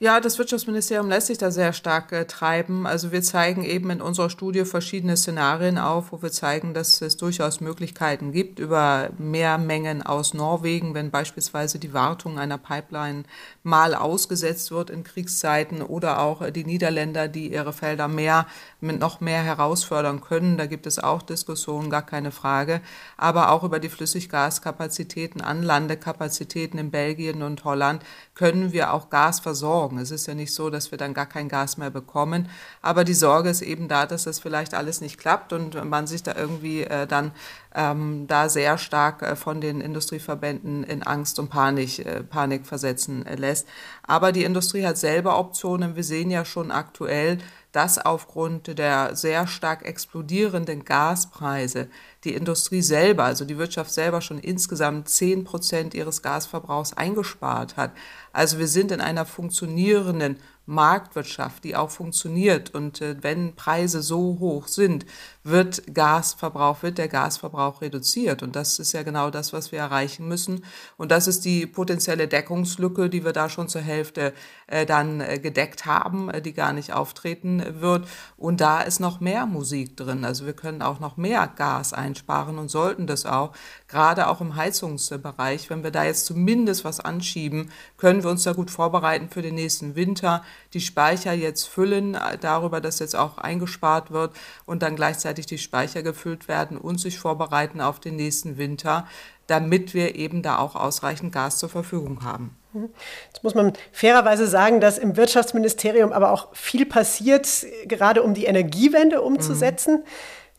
Ja, 0.00 0.18
das 0.18 0.38
Wirtschaftsministerium 0.38 1.08
lässt 1.08 1.28
sich 1.28 1.38
da 1.38 1.52
sehr 1.52 1.72
stark 1.72 2.10
äh, 2.10 2.24
treiben. 2.24 2.84
Also 2.84 3.12
wir 3.12 3.22
zeigen 3.22 3.64
eben 3.64 3.90
in 3.90 4.02
unserer 4.02 4.28
Studie 4.28 4.64
verschiedene 4.64 5.16
Szenarien 5.16 5.78
auf, 5.78 6.10
wo 6.10 6.20
wir 6.20 6.32
zeigen, 6.32 6.74
dass 6.74 7.00
es 7.00 7.16
durchaus 7.16 7.60
Möglichkeiten 7.60 8.32
gibt 8.32 8.58
über 8.58 9.10
Mehrmengen 9.18 10.02
aus 10.02 10.34
Norwegen, 10.34 10.94
wenn 10.94 11.12
beispielsweise 11.12 11.78
die 11.78 11.94
Wartung 11.94 12.40
einer 12.40 12.58
Pipeline 12.58 13.22
mal 13.62 13.94
ausgesetzt 13.94 14.72
wird 14.72 14.90
in 14.90 15.04
Kriegszeiten 15.04 15.80
oder 15.80 16.18
auch 16.18 16.42
äh, 16.42 16.50
die 16.50 16.64
Niederländer, 16.64 17.28
die 17.28 17.52
ihre 17.52 17.72
Felder 17.72 18.08
mehr 18.08 18.48
mit 18.80 18.98
noch 18.98 19.20
mehr 19.20 19.44
herausfordern 19.44 20.20
können. 20.20 20.58
Da 20.58 20.66
gibt 20.66 20.88
es 20.88 20.98
auch 20.98 21.22
Diskussionen, 21.22 21.88
gar 21.88 22.04
keine 22.04 22.32
Frage. 22.32 22.80
Aber 23.16 23.52
auch 23.52 23.62
über 23.62 23.78
die 23.78 23.88
Flüssiggaskapazitäten, 23.88 25.40
Anlandekapazitäten 25.40 26.80
in 26.80 26.90
Belgien 26.90 27.44
und 27.44 27.64
Holland 27.64 28.02
können 28.34 28.72
wir 28.72 28.92
auch 28.92 29.10
Gas 29.10 29.40
versorgen. 29.40 29.98
Es 29.98 30.10
ist 30.10 30.26
ja 30.26 30.34
nicht 30.34 30.52
so, 30.52 30.68
dass 30.68 30.90
wir 30.90 30.98
dann 30.98 31.14
gar 31.14 31.26
kein 31.26 31.48
Gas 31.48 31.76
mehr 31.76 31.90
bekommen. 31.90 32.48
Aber 32.82 33.04
die 33.04 33.14
Sorge 33.14 33.48
ist 33.48 33.62
eben 33.62 33.86
da, 33.86 34.06
dass 34.06 34.24
das 34.24 34.40
vielleicht 34.40 34.74
alles 34.74 35.00
nicht 35.00 35.18
klappt 35.18 35.52
und 35.52 35.82
man 35.88 36.06
sich 36.06 36.22
da 36.22 36.34
irgendwie 36.34 36.82
äh, 36.82 37.06
dann 37.06 37.32
ähm, 37.74 38.26
da 38.26 38.48
sehr 38.48 38.76
stark 38.78 39.22
äh, 39.22 39.36
von 39.36 39.60
den 39.60 39.80
Industrieverbänden 39.80 40.84
in 40.84 41.02
Angst 41.04 41.38
und 41.38 41.48
Panik, 41.48 42.00
äh, 42.00 42.22
Panik 42.22 42.66
versetzen 42.66 43.24
äh, 43.26 43.36
lässt. 43.36 43.68
Aber 44.02 44.32
die 44.32 44.44
Industrie 44.44 44.84
hat 44.84 44.98
selber 44.98 45.38
Optionen. 45.38 45.94
Wir 45.94 46.04
sehen 46.04 46.30
ja 46.30 46.44
schon 46.44 46.70
aktuell, 46.72 47.38
dass 47.74 47.98
aufgrund 47.98 48.78
der 48.78 49.16
sehr 49.16 49.48
stark 49.48 49.84
explodierenden 49.84 50.84
Gaspreise 50.84 51.88
die 52.24 52.34
Industrie 52.34 52.82
selber, 52.82 53.24
also 53.24 53.44
die 53.44 53.58
Wirtschaft 53.58 53.92
selber 53.92 54.20
schon 54.20 54.38
insgesamt 54.38 55.08
zehn 55.08 55.44
Prozent 55.44 55.94
ihres 55.94 56.22
Gasverbrauchs 56.22 56.94
eingespart 56.94 57.76
hat. 57.76 57.92
Also 58.32 58.58
wir 58.58 58.68
sind 58.68 58.90
in 58.90 59.00
einer 59.00 59.26
funktionierenden 59.26 60.36
Marktwirtschaft, 60.66 61.64
die 61.64 61.76
auch 61.76 61.90
funktioniert. 61.90 62.74
Und 62.74 63.00
äh, 63.00 63.16
wenn 63.20 63.54
Preise 63.54 64.02
so 64.02 64.38
hoch 64.40 64.68
sind, 64.68 65.04
wird 65.42 65.94
Gasverbrauch, 65.94 66.82
wird 66.82 66.96
der 66.96 67.08
Gasverbrauch 67.08 67.82
reduziert. 67.82 68.42
Und 68.42 68.56
das 68.56 68.78
ist 68.78 68.92
ja 68.92 69.02
genau 69.02 69.30
das, 69.30 69.52
was 69.52 69.72
wir 69.72 69.78
erreichen 69.78 70.26
müssen. 70.26 70.64
Und 70.96 71.10
das 71.10 71.26
ist 71.26 71.44
die 71.44 71.66
potenzielle 71.66 72.28
Deckungslücke, 72.28 73.10
die 73.10 73.24
wir 73.24 73.32
da 73.32 73.50
schon 73.50 73.68
zur 73.68 73.82
Hälfte 73.82 74.32
äh, 74.66 74.86
dann 74.86 75.20
äh, 75.20 75.38
gedeckt 75.38 75.84
haben, 75.84 76.30
äh, 76.30 76.40
die 76.40 76.54
gar 76.54 76.72
nicht 76.72 76.94
auftreten 76.94 77.62
wird. 77.80 78.08
Und 78.38 78.62
da 78.62 78.80
ist 78.80 79.00
noch 79.00 79.20
mehr 79.20 79.44
Musik 79.44 79.98
drin. 79.98 80.24
Also 80.24 80.46
wir 80.46 80.54
können 80.54 80.80
auch 80.80 80.98
noch 80.98 81.18
mehr 81.18 81.46
Gas 81.46 81.92
einsparen 81.92 82.58
und 82.58 82.70
sollten 82.70 83.06
das 83.06 83.26
auch, 83.26 83.52
gerade 83.86 84.28
auch 84.28 84.40
im 84.40 84.56
Heizungsbereich. 84.56 85.68
Wenn 85.68 85.84
wir 85.84 85.90
da 85.90 86.04
jetzt 86.04 86.24
zumindest 86.24 86.84
was 86.84 87.00
anschieben, 87.00 87.70
können 87.98 88.22
wir 88.22 88.30
uns 88.30 88.44
da 88.44 88.54
gut 88.54 88.70
vorbereiten 88.70 89.28
für 89.28 89.42
den 89.42 89.56
nächsten 89.56 89.94
Winter 89.94 90.42
die 90.72 90.80
Speicher 90.80 91.32
jetzt 91.32 91.68
füllen, 91.68 92.14
äh, 92.14 92.38
darüber, 92.38 92.80
dass 92.80 92.98
jetzt 92.98 93.16
auch 93.16 93.38
eingespart 93.38 94.10
wird 94.10 94.32
und 94.66 94.82
dann 94.82 94.96
gleichzeitig 94.96 95.46
die 95.46 95.58
Speicher 95.58 96.02
gefüllt 96.02 96.48
werden 96.48 96.76
und 96.76 96.98
sich 96.98 97.18
vorbereiten 97.18 97.80
auf 97.80 98.00
den 98.00 98.16
nächsten 98.16 98.58
Winter, 98.58 99.06
damit 99.46 99.94
wir 99.94 100.14
eben 100.16 100.42
da 100.42 100.58
auch 100.58 100.74
ausreichend 100.74 101.32
Gas 101.32 101.58
zur 101.58 101.68
Verfügung 101.68 102.24
haben. 102.24 102.56
Mhm. 102.72 102.90
Jetzt 103.32 103.44
muss 103.44 103.54
man 103.54 103.72
fairerweise 103.92 104.46
sagen, 104.46 104.80
dass 104.80 104.98
im 104.98 105.16
Wirtschaftsministerium 105.16 106.12
aber 106.12 106.32
auch 106.32 106.54
viel 106.54 106.86
passiert, 106.86 107.48
gerade 107.86 108.22
um 108.22 108.34
die 108.34 108.46
Energiewende 108.46 109.22
umzusetzen. 109.22 109.98
Mhm. 109.98 110.04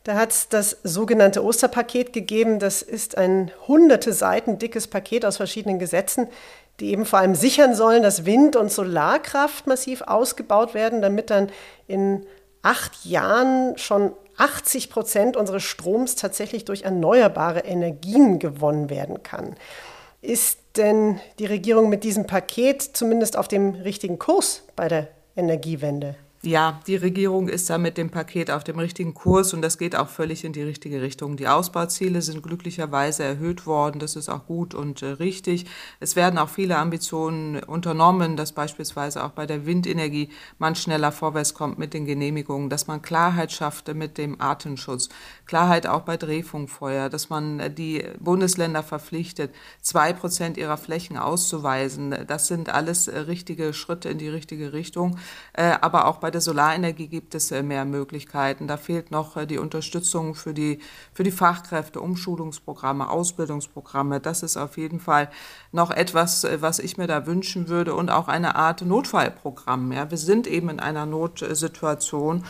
Da 0.05 0.13
hat 0.13 0.31
es 0.31 0.49
das 0.49 0.77
sogenannte 0.83 1.43
Osterpaket 1.43 2.13
gegeben. 2.13 2.59
Das 2.59 2.83
ist 2.83 3.17
ein 3.17 3.51
hunderte 3.67 4.13
Seiten 4.13 4.59
dickes 4.59 4.87
Paket 4.87 5.25
aus 5.25 5.37
verschiedenen 5.37 5.79
Gesetzen, 5.79 6.27
die 6.79 6.91
eben 6.91 7.05
vor 7.05 7.19
allem 7.19 7.35
sichern 7.35 7.75
sollen, 7.75 8.03
dass 8.03 8.25
Wind- 8.25 8.55
und 8.55 8.71
Solarkraft 8.71 9.67
massiv 9.67 10.01
ausgebaut 10.01 10.73
werden, 10.73 11.01
damit 11.01 11.29
dann 11.29 11.49
in 11.87 12.25
acht 12.61 13.05
Jahren 13.05 13.77
schon 13.77 14.13
80 14.37 14.89
Prozent 14.89 15.37
unseres 15.37 15.63
Stroms 15.63 16.15
tatsächlich 16.15 16.65
durch 16.65 16.81
erneuerbare 16.81 17.59
Energien 17.59 18.39
gewonnen 18.39 18.89
werden 18.89 19.23
kann. 19.23 19.55
Ist 20.21 20.59
denn 20.75 21.19
die 21.39 21.45
Regierung 21.45 21.87
mit 21.87 22.03
diesem 22.03 22.27
Paket 22.27 22.81
zumindest 22.81 23.37
auf 23.37 23.47
dem 23.47 23.75
richtigen 23.75 24.19
Kurs 24.19 24.63
bei 24.75 24.87
der 24.87 25.07
Energiewende? 25.35 26.15
Ja, 26.45 26.79
die 26.85 26.95
Regierung 26.95 27.49
ist 27.49 27.71
da 27.71 27.79
mit 27.79 27.97
dem 27.97 28.11
Paket 28.11 28.51
auf 28.51 28.63
dem 28.63 28.77
richtigen 28.77 29.15
Kurs 29.15 29.55
und 29.55 29.63
das 29.63 29.79
geht 29.79 29.95
auch 29.95 30.09
völlig 30.09 30.45
in 30.45 30.53
die 30.53 30.61
richtige 30.61 31.01
Richtung. 31.01 31.37
Die 31.37 31.47
Ausbauziele 31.47 32.21
sind 32.21 32.43
glücklicherweise 32.43 33.23
erhöht 33.23 33.65
worden. 33.65 33.97
Das 33.97 34.15
ist 34.15 34.29
auch 34.29 34.45
gut 34.45 34.75
und 34.75 35.01
äh, 35.01 35.07
richtig. 35.07 35.65
Es 35.99 36.15
werden 36.15 36.37
auch 36.37 36.49
viele 36.49 36.77
Ambitionen 36.77 37.63
unternommen, 37.63 38.37
dass 38.37 38.51
beispielsweise 38.51 39.23
auch 39.23 39.31
bei 39.31 39.47
der 39.47 39.65
Windenergie 39.65 40.29
man 40.59 40.75
schneller 40.75 41.11
vorwärts 41.11 41.55
kommt 41.55 41.79
mit 41.79 41.95
den 41.95 42.05
Genehmigungen, 42.05 42.69
dass 42.69 42.85
man 42.85 43.01
Klarheit 43.01 43.51
schafft 43.51 43.91
mit 43.95 44.19
dem 44.19 44.39
Artenschutz, 44.39 45.09
Klarheit 45.47 45.87
auch 45.87 46.01
bei 46.01 46.15
Drehfunkfeuer, 46.15 47.09
dass 47.09 47.31
man 47.31 47.73
die 47.73 48.05
Bundesländer 48.19 48.83
verpflichtet, 48.83 49.51
zwei 49.81 50.13
Prozent 50.13 50.57
ihrer 50.57 50.77
Flächen 50.77 51.17
auszuweisen. 51.17 52.15
Das 52.27 52.45
sind 52.45 52.69
alles 52.69 53.07
äh, 53.07 53.17
richtige 53.17 53.73
Schritte 53.73 54.09
in 54.09 54.19
die 54.19 54.29
richtige 54.29 54.73
Richtung. 54.73 55.17
Äh, 55.53 55.73
aber 55.81 56.05
auch 56.05 56.17
bei 56.17 56.34
der 56.35 56.41
Solarenergie 56.41 57.07
gibt 57.07 57.33
es 57.33 57.49
äh, 57.51 57.63
mehr 57.63 57.85
Möglichkeiten. 57.85 58.67
Da 58.67 58.75
fehlt 58.75 59.09
noch 59.09 59.37
äh, 59.37 59.47
die 59.47 59.57
Unterstützung 59.57 60.35
für 60.35 60.53
die, 60.53 60.79
für 61.13 61.23
die 61.23 61.31
Fachkräfte, 61.31 62.01
Umschulungsprogramme, 62.01 63.09
Ausbildungsprogramme. 63.09 64.19
Das 64.19 64.43
ist 64.43 64.57
auf 64.57 64.77
jeden 64.77 64.99
Fall 64.99 65.29
noch 65.71 65.91
etwas, 65.91 66.45
was 66.59 66.79
ich 66.79 66.97
mir 66.97 67.07
da 67.07 67.25
wünschen 67.25 67.69
würde 67.69 67.95
und 67.95 68.09
auch 68.09 68.27
eine 68.27 68.55
Art 68.55 68.81
Notfallprogramm. 68.81 69.93
Ja, 69.93 70.11
wir 70.11 70.17
sind 70.17 70.45
eben 70.45 70.69
in 70.69 70.79
einer 70.79 71.05
Notsituation 71.05 72.43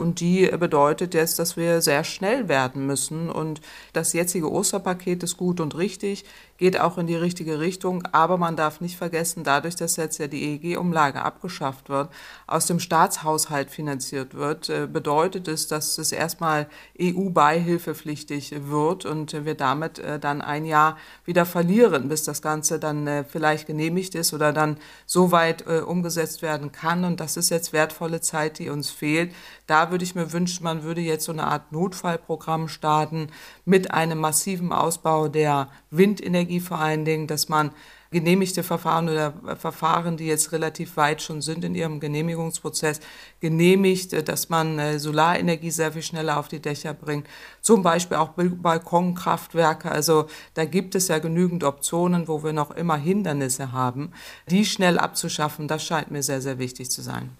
und 0.00 0.20
die 0.20 0.46
bedeutet 0.46 1.14
jetzt, 1.14 1.38
dass 1.38 1.56
wir 1.56 1.80
sehr 1.80 2.04
schnell 2.04 2.48
werden 2.48 2.86
müssen. 2.86 3.30
Und 3.30 3.60
das 3.92 4.12
jetzige 4.12 4.50
Osterpaket 4.50 5.22
ist 5.22 5.36
gut 5.36 5.60
und 5.60 5.76
richtig 5.76 6.24
geht 6.58 6.78
auch 6.78 6.98
in 6.98 7.06
die 7.06 7.16
richtige 7.16 7.58
Richtung. 7.60 8.06
Aber 8.12 8.38
man 8.38 8.56
darf 8.56 8.80
nicht 8.80 8.96
vergessen, 8.96 9.44
dadurch, 9.44 9.76
dass 9.76 9.96
jetzt 9.96 10.18
ja 10.18 10.26
die 10.26 10.42
EEG-Umlage 10.42 11.22
abgeschafft 11.22 11.88
wird, 11.88 12.08
aus 12.46 12.66
dem 12.66 12.80
Staatshaushalt 12.80 13.70
finanziert 13.70 14.34
wird, 14.34 14.68
äh, 14.68 14.86
bedeutet 14.86 15.48
es, 15.48 15.66
dass 15.66 15.98
es 15.98 16.12
erstmal 16.12 16.68
EU-beihilfepflichtig 17.00 18.54
wird 18.68 19.04
und 19.04 19.44
wir 19.44 19.54
damit 19.54 19.98
äh, 19.98 20.18
dann 20.18 20.40
ein 20.40 20.64
Jahr 20.64 20.96
wieder 21.24 21.46
verlieren, 21.46 22.08
bis 22.08 22.22
das 22.22 22.42
Ganze 22.42 22.78
dann 22.78 23.06
äh, 23.06 23.24
vielleicht 23.24 23.66
genehmigt 23.66 24.14
ist 24.14 24.32
oder 24.32 24.52
dann 24.52 24.76
so 25.06 25.32
weit 25.32 25.66
umgesetzt 25.66 26.42
werden 26.42 26.72
kann. 26.72 27.04
Und 27.04 27.20
das 27.20 27.36
ist 27.36 27.50
jetzt 27.50 27.72
wertvolle 27.72 28.20
Zeit, 28.20 28.58
die 28.58 28.68
uns 28.68 28.90
fehlt. 28.90 29.34
Da 29.66 29.90
würde 29.90 30.04
ich 30.04 30.14
mir 30.14 30.32
wünschen, 30.32 30.64
man 30.64 30.82
würde 30.82 31.00
jetzt 31.00 31.24
so 31.24 31.32
eine 31.32 31.44
Art 31.44 31.72
Notfallprogramm 31.72 32.68
starten 32.68 33.28
mit 33.64 33.90
einem 33.92 34.18
massiven 34.18 34.72
Ausbau 34.72 35.28
der 35.28 35.68
Windenergie 35.90 36.43
vor 36.60 36.78
allen 36.78 37.04
Dingen, 37.04 37.26
dass 37.26 37.48
man 37.48 37.70
genehmigte 38.14 38.62
Verfahren 38.62 39.08
oder 39.08 39.34
Verfahren, 39.58 40.16
die 40.16 40.26
jetzt 40.26 40.52
relativ 40.52 40.96
weit 40.96 41.20
schon 41.20 41.42
sind 41.42 41.64
in 41.64 41.74
ihrem 41.74 41.98
Genehmigungsprozess, 41.98 43.00
genehmigt, 43.40 44.28
dass 44.28 44.48
man 44.48 44.78
äh, 44.78 44.98
Solarenergie 44.98 45.72
sehr 45.72 45.92
viel 45.92 46.02
schneller 46.02 46.38
auf 46.38 46.48
die 46.48 46.60
Dächer 46.60 46.94
bringt. 46.94 47.26
Zum 47.60 47.82
Beispiel 47.82 48.16
auch 48.16 48.30
Balkonkraftwerke. 48.36 49.90
Also 49.90 50.26
da 50.54 50.64
gibt 50.64 50.94
es 50.94 51.08
ja 51.08 51.18
genügend 51.18 51.64
Optionen, 51.64 52.28
wo 52.28 52.44
wir 52.44 52.52
noch 52.52 52.70
immer 52.70 52.96
Hindernisse 52.96 53.72
haben. 53.72 54.12
Die 54.48 54.64
schnell 54.64 54.98
abzuschaffen, 54.98 55.66
das 55.66 55.84
scheint 55.84 56.10
mir 56.10 56.22
sehr, 56.22 56.40
sehr 56.40 56.58
wichtig 56.58 56.90
zu 56.90 57.02
sein. 57.02 57.36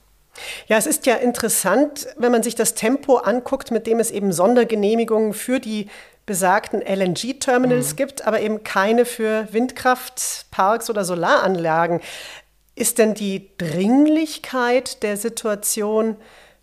Ja, 0.67 0.77
es 0.77 0.87
ist 0.87 1.07
ja 1.07 1.15
interessant, 1.17 2.07
wenn 2.17 2.33
man 2.33 2.43
sich 2.43 2.55
das 2.55 2.75
Tempo 2.75 3.17
anguckt, 3.17 3.71
mit 3.71 3.87
dem 3.87 4.01
es 4.01 4.11
eben 4.11 4.33
Sondergenehmigungen 4.33 5.33
für 5.33 5.61
die 5.61 5.89
besagten 6.27 6.81
LNG-Terminals 6.81 7.93
mhm. 7.93 7.97
gibt, 7.97 8.27
aber 8.27 8.41
eben 8.41 8.65
keine 8.65 9.05
für 9.05 9.49
Windkraftparks 9.53 10.91
oder 10.91 11.05
Solaranlagen. 11.05 12.01
Ist 12.75 12.99
denn 12.99 13.15
die 13.15 13.51
Dringlichkeit 13.59 15.03
der 15.03 15.17
Situation 15.17 16.17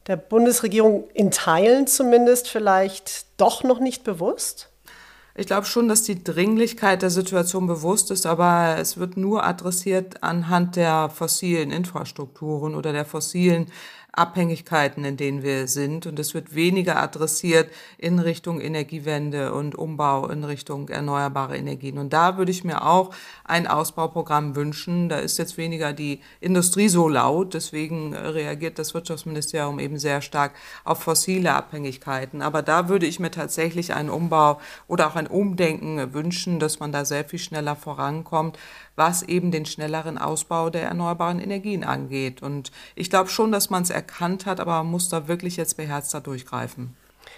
der 0.08 0.18
Bundesregierung 0.18 1.10
in 1.14 1.32
Teilen 1.32 1.88
zumindest 1.88 2.50
vielleicht 2.50 3.28
doch 3.38 3.64
noch 3.64 3.80
nicht 3.80 4.04
bewusst? 4.04 4.71
Ich 5.34 5.46
glaube 5.46 5.66
schon, 5.66 5.88
dass 5.88 6.04
die 6.04 6.24
Dringlichkeit 6.24 7.02
der 7.02 7.10
Situation 7.10 7.66
bewusst 7.66 8.12
ist, 8.12 8.26
aber 8.26 8.76
es 8.78 8.98
wird 8.98 9.16
nur 9.16 9.46
adressiert 9.46 10.24
anhand 10.24 10.76
der 10.76 11.10
fossilen 11.10 11.72
Infrastrukturen 11.72 12.76
oder 12.76 12.92
der 12.92 13.06
fossilen 13.06 13.68
Abhängigkeiten, 14.14 15.06
in 15.06 15.16
denen 15.16 15.42
wir 15.42 15.68
sind. 15.68 16.06
Und 16.06 16.20
es 16.20 16.34
wird 16.34 16.54
weniger 16.54 17.02
adressiert 17.02 17.72
in 17.98 18.20
Richtung 18.20 18.60
Energiewende 18.60 19.54
und 19.54 19.76
Umbau 19.76 20.28
in 20.28 20.44
Richtung 20.44 20.90
erneuerbare 20.90 21.58
Energien. 21.58 21.98
Und 21.98 22.12
da 22.12 22.38
würde 22.38 22.52
ich 22.52 22.64
mir 22.64 22.86
auch 22.86 23.12
ein 23.46 23.68
Ausbauprogramm 23.68 24.56
wünschen. 24.56 25.08
Da 25.08 25.20
ist 25.20 25.38
jetzt 25.38 25.58
weniger 25.58 25.94
die 25.94 26.20
Industrie 26.42 26.90
so 26.90 27.08
laut. 27.08 27.54
Deswegen 27.54 28.14
reagiert 28.14 28.80
das 28.80 28.94
Wirtschaftsministerium 28.94 29.80
eben 29.80 29.98
sehr 29.98 30.22
stark 30.22 30.54
auf 30.84 31.04
fossile 31.04 31.54
Abhängigkeiten. 31.54 32.42
Aber 32.42 32.62
da 32.62 32.90
würde 32.90 33.06
ich 33.06 33.20
mir 33.20 33.32
tatsächlich 33.32 33.94
einen 33.94 34.10
Umbau 34.10 34.60
oder 34.88 35.08
auch 35.08 35.16
ein 35.16 35.28
Umdenken 35.28 36.14
wünschen, 36.14 36.60
dass 36.60 36.80
man 36.80 36.92
da 36.92 37.06
sehr 37.06 37.24
viel 37.24 37.40
schneller 37.40 37.78
vorankommt, 37.78 38.58
was 38.96 39.24
eben 39.24 39.52
den 39.52 39.66
schnelleren 39.66 40.18
Ausbau 40.18 40.70
der 40.70 40.84
erneuerbaren 40.84 41.40
Energien 41.40 41.84
angeht. 41.84 42.42
Und 42.42 42.72
ich 42.96 43.10
glaube 43.10 43.30
schon, 43.30 43.52
dass 43.52 43.70
man 43.70 43.84
es 43.84 43.90
erkannt 43.90 44.46
hat, 44.46 44.60
aber 44.60 44.74
man 44.84 44.92
muss 44.92 45.10
da 45.10 45.28
wirklich 45.28 45.58
jetzt 45.58 45.78
beherzter 45.78 46.22
durchgreifen. 46.22 46.96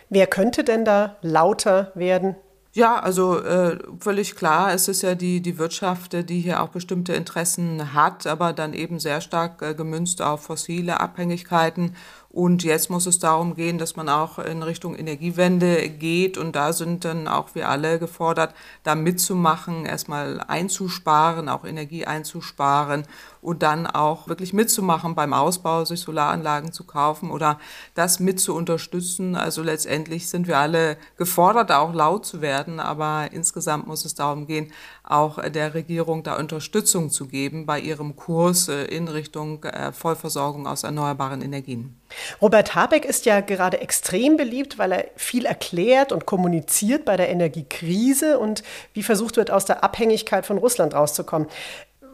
Wer 0.09 0.27
könnte 0.27 0.63
denn 0.63 0.85
da 0.85 1.17
lauter 1.21 1.91
werden? 1.95 2.35
Ja, 2.75 2.99
also 2.99 3.39
äh, 3.39 3.77
völlig 3.99 4.35
klar, 4.35 4.73
es 4.73 4.87
ist 4.87 5.03
ja 5.03 5.13
die, 5.13 5.41
die 5.41 5.59
Wirtschaft, 5.59 6.27
die 6.27 6.39
hier 6.39 6.63
auch 6.63 6.69
bestimmte 6.69 7.13
Interessen 7.13 7.93
hat, 7.93 8.25
aber 8.25 8.51
dann 8.51 8.73
eben 8.73 8.99
sehr 8.99 9.21
stark 9.21 9.61
äh, 9.61 9.75
gemünzt 9.75 10.23
auf 10.23 10.41
fossile 10.41 10.99
Abhängigkeiten 10.99 11.95
und 12.33 12.63
jetzt 12.63 12.89
muss 12.89 13.05
es 13.05 13.19
darum 13.19 13.53
gehen, 13.53 13.77
dass 13.77 13.95
man 13.95 14.09
auch 14.09 14.39
in 14.39 14.63
Richtung 14.63 14.95
Energiewende 14.95 15.87
geht. 15.87 16.35
Und 16.35 16.55
da 16.55 16.73
sind 16.73 17.05
dann 17.05 17.27
auch 17.27 17.53
wir 17.53 17.69
alle 17.69 17.99
gefordert, 17.99 18.55
da 18.81 18.95
mitzumachen, 18.95 19.85
erstmal 19.85 20.41
einzusparen, 20.41 21.47
auch 21.47 21.63
Energie 21.63 22.05
einzusparen 22.05 23.03
und 23.39 23.61
dann 23.61 23.85
auch 23.85 24.27
wirklich 24.27 24.51
mitzumachen 24.51 25.13
beim 25.13 25.31
Ausbau, 25.31 25.85
sich 25.85 25.99
Solaranlagen 25.99 26.71
zu 26.71 26.85
kaufen 26.85 27.29
oder 27.29 27.59
das 27.93 28.19
mit 28.19 28.39
zu 28.39 28.55
unterstützen. 28.55 29.35
Also 29.35 29.61
letztendlich 29.61 30.27
sind 30.27 30.47
wir 30.47 30.57
alle 30.57 30.97
gefordert, 31.17 31.71
auch 31.71 31.93
laut 31.93 32.25
zu 32.25 32.41
werden. 32.41 32.79
Aber 32.79 33.27
insgesamt 33.31 33.85
muss 33.85 34.05
es 34.05 34.15
darum 34.15 34.47
gehen, 34.47 34.71
auch 35.03 35.37
der 35.51 35.75
Regierung 35.75 36.23
da 36.23 36.39
Unterstützung 36.39 37.11
zu 37.11 37.27
geben 37.27 37.67
bei 37.67 37.79
ihrem 37.79 38.15
Kurs 38.15 38.69
äh, 38.69 38.85
in 38.85 39.07
Richtung 39.07 39.63
äh, 39.65 39.91
Vollversorgung 39.91 40.65
aus 40.65 40.81
erneuerbaren 40.81 41.43
Energien. 41.43 41.95
Robert 42.41 42.75
Habeck 42.75 43.05
ist 43.05 43.25
ja 43.25 43.41
gerade 43.41 43.81
extrem 43.81 44.37
beliebt, 44.37 44.77
weil 44.77 44.91
er 44.91 45.05
viel 45.15 45.45
erklärt 45.45 46.11
und 46.11 46.25
kommuniziert 46.25 47.05
bei 47.05 47.17
der 47.17 47.29
Energiekrise 47.29 48.39
und 48.39 48.63
wie 48.93 49.03
versucht 49.03 49.37
wird, 49.37 49.51
aus 49.51 49.65
der 49.65 49.83
Abhängigkeit 49.83 50.45
von 50.45 50.57
Russland 50.57 50.93
rauszukommen. 50.93 51.47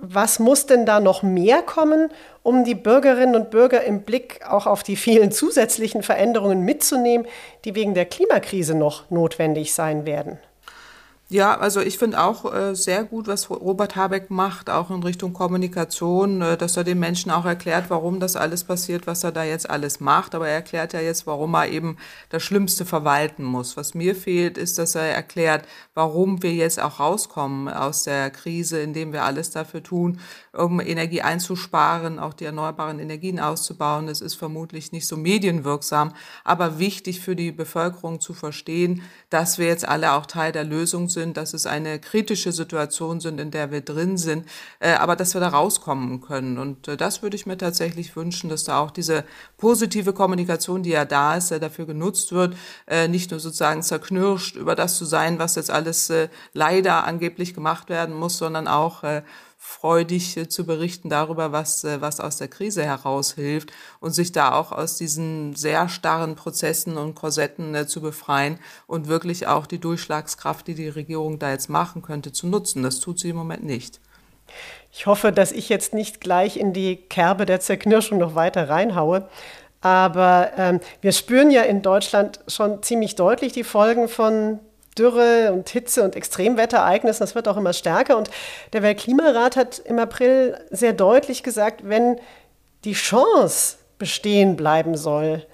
Was 0.01 0.39
muss 0.39 0.65
denn 0.65 0.85
da 0.85 1.01
noch 1.01 1.23
mehr 1.23 1.61
kommen, 1.61 2.09
um 2.41 2.63
die 2.63 2.75
Bürgerinnen 2.75 3.35
und 3.35 3.49
Bürger 3.49 3.83
im 3.83 4.03
Blick 4.03 4.39
auch 4.47 4.65
auf 4.65 4.81
die 4.81 4.95
vielen 4.95 5.31
zusätzlichen 5.31 6.03
Veränderungen 6.03 6.61
mitzunehmen, 6.61 7.27
die 7.65 7.75
wegen 7.75 7.93
der 7.93 8.05
Klimakrise 8.05 8.75
noch 8.75 9.09
notwendig 9.09 9.73
sein 9.73 10.05
werden? 10.05 10.39
Ja, 11.31 11.59
also 11.59 11.79
ich 11.79 11.99
finde 11.99 12.23
auch 12.23 12.51
äh, 12.51 12.73
sehr 12.75 13.03
gut, 13.03 13.27
was 13.27 13.51
Robert 13.51 13.95
Habeck 13.95 14.31
macht, 14.31 14.67
auch 14.71 14.89
in 14.89 15.03
Richtung 15.03 15.31
Kommunikation, 15.31 16.41
äh, 16.41 16.57
dass 16.57 16.75
er 16.75 16.83
den 16.83 16.97
Menschen 16.97 17.29
auch 17.29 17.45
erklärt, 17.45 17.91
warum 17.91 18.19
das 18.19 18.35
alles 18.35 18.63
passiert, 18.63 19.05
was 19.05 19.23
er 19.23 19.31
da 19.31 19.43
jetzt 19.43 19.69
alles 19.69 19.99
macht. 19.99 20.33
Aber 20.33 20.47
er 20.47 20.55
erklärt 20.55 20.93
ja 20.93 21.01
jetzt, 21.01 21.27
warum 21.27 21.53
er 21.53 21.67
eben 21.67 21.97
das 22.29 22.41
Schlimmste 22.41 22.83
verwalten 22.83 23.43
muss. 23.43 23.77
Was 23.77 23.93
mir 23.93 24.15
fehlt, 24.15 24.57
ist, 24.57 24.79
dass 24.79 24.95
er 24.95 25.03
erklärt, 25.03 25.67
warum 25.93 26.41
wir 26.41 26.51
jetzt 26.51 26.81
auch 26.81 26.99
rauskommen 26.99 27.69
aus 27.69 28.05
der 28.05 28.31
Krise, 28.31 28.79
indem 28.81 29.13
wir 29.13 29.23
alles 29.23 29.51
dafür 29.51 29.83
tun, 29.83 30.19
um 30.51 30.79
Energie 30.79 31.21
einzusparen, 31.21 32.17
auch 32.17 32.33
die 32.33 32.45
erneuerbaren 32.45 32.97
Energien 32.97 33.39
auszubauen. 33.39 34.07
Das 34.07 34.21
ist 34.21 34.33
vermutlich 34.33 34.91
nicht 34.93 35.05
so 35.05 35.15
medienwirksam, 35.15 36.11
aber 36.43 36.79
wichtig 36.79 37.19
für 37.19 37.35
die 37.35 37.51
Bevölkerung 37.51 38.19
zu 38.19 38.33
verstehen, 38.33 39.03
dass 39.29 39.59
wir 39.59 39.67
jetzt 39.67 39.87
alle 39.87 40.13
auch 40.13 40.25
Teil 40.25 40.51
der 40.51 40.63
Lösung 40.63 41.07
sind 41.07 41.18
sind, 41.19 41.35
dass 41.35 41.53
es 41.53 41.65
eine 41.65 41.99
kritische 41.99 42.51
Situation 42.51 43.19
sind, 43.19 43.39
in 43.39 43.51
der 43.51 43.71
wir 43.71 43.81
drin 43.81 44.17
sind, 44.17 44.47
äh, 44.79 44.93
aber 44.93 45.15
dass 45.17 45.33
wir 45.33 45.41
da 45.41 45.49
rauskommen 45.49 46.21
können. 46.21 46.57
Und 46.57 46.87
äh, 46.87 46.95
das 46.95 47.21
würde 47.21 47.35
ich 47.35 47.45
mir 47.45 47.57
tatsächlich 47.57 48.15
wünschen, 48.15 48.49
dass 48.49 48.63
da 48.63 48.79
auch 48.79 48.91
diese 48.91 49.25
positive 49.57 50.13
Kommunikation, 50.13 50.81
die 50.83 50.91
ja 50.91 51.03
da 51.05 51.35
ist, 51.35 51.51
dafür 51.51 51.85
genutzt 51.85 52.31
wird, 52.31 52.55
äh, 52.87 53.07
nicht 53.07 53.31
nur 53.31 53.39
sozusagen 53.39 53.83
zerknirscht 53.83 54.55
über 54.55 54.75
das 54.75 54.97
zu 54.97 55.05
sein, 55.05 55.39
was 55.39 55.55
jetzt 55.55 55.71
alles 55.71 56.11
leider 56.53 57.03
angeblich 57.03 57.53
gemacht 57.53 57.89
werden 57.89 58.15
muss, 58.15 58.37
sondern 58.37 58.67
auch 58.67 59.03
äh, 59.03 59.23
freudig 59.69 60.35
äh, 60.35 60.49
zu 60.49 60.65
berichten 60.65 61.09
darüber, 61.09 61.51
was, 61.51 61.83
äh, 61.83 62.01
was 62.01 62.19
aus 62.19 62.37
der 62.37 62.47
Krise 62.47 62.83
heraushilft 62.83 63.71
und 63.99 64.11
sich 64.11 64.31
da 64.31 64.53
auch 64.53 64.71
aus 64.71 64.97
diesen 64.97 65.55
sehr 65.55 65.87
starren 65.89 66.35
Prozessen 66.35 66.97
und 66.97 67.13
Korsetten 67.13 67.75
äh, 67.75 67.85
zu 67.85 68.01
befreien 68.01 68.59
und 68.87 69.07
wirklich 69.07 69.45
auch 69.47 69.67
die 69.67 69.79
Durchschlagskraft, 69.79 70.67
die 70.67 70.73
die 70.73 70.89
Regierung 70.89 71.37
da 71.37 71.51
jetzt 71.51 71.69
machen 71.69 72.01
könnte, 72.01 72.31
zu 72.31 72.47
nutzen. 72.47 72.81
Das 72.81 72.99
tut 72.99 73.19
sie 73.19 73.29
im 73.29 73.35
Moment 73.35 73.63
nicht. 73.63 73.99
Ich 74.91 75.05
hoffe, 75.05 75.31
dass 75.31 75.51
ich 75.51 75.69
jetzt 75.69 75.93
nicht 75.93 76.19
gleich 76.19 76.57
in 76.57 76.73
die 76.73 76.97
Kerbe 76.97 77.45
der 77.45 77.59
Zerknirschung 77.59 78.17
noch 78.17 78.33
weiter 78.33 78.69
reinhaue. 78.69 79.29
Aber 79.81 80.51
ähm, 80.57 80.79
wir 81.01 81.11
spüren 81.11 81.51
ja 81.51 81.61
in 81.61 81.83
Deutschland 81.83 82.39
schon 82.47 82.81
ziemlich 82.81 83.15
deutlich 83.15 83.53
die 83.53 83.63
Folgen 83.63 84.09
von 84.09 84.59
Dürre 84.99 85.51
und 85.53 85.69
Hitze 85.69 86.03
und 86.03 86.15
Extremwetterereignissen. 86.15 87.21
Das 87.21 87.35
wird 87.35 87.47
auch 87.47 87.57
immer 87.57 87.73
stärker. 87.73 88.17
Und 88.17 88.29
der 88.73 88.83
Weltklimarat 88.83 89.55
hat 89.55 89.79
im 89.79 89.97
April 89.97 90.59
sehr 90.69 90.93
deutlich 90.93 91.41
gesagt, 91.41 91.87
wenn 91.87 92.19
die 92.83 92.93
Chance 92.93 93.77
bestehen 93.97 94.55
bleiben 94.55 94.95
soll, 94.97 95.45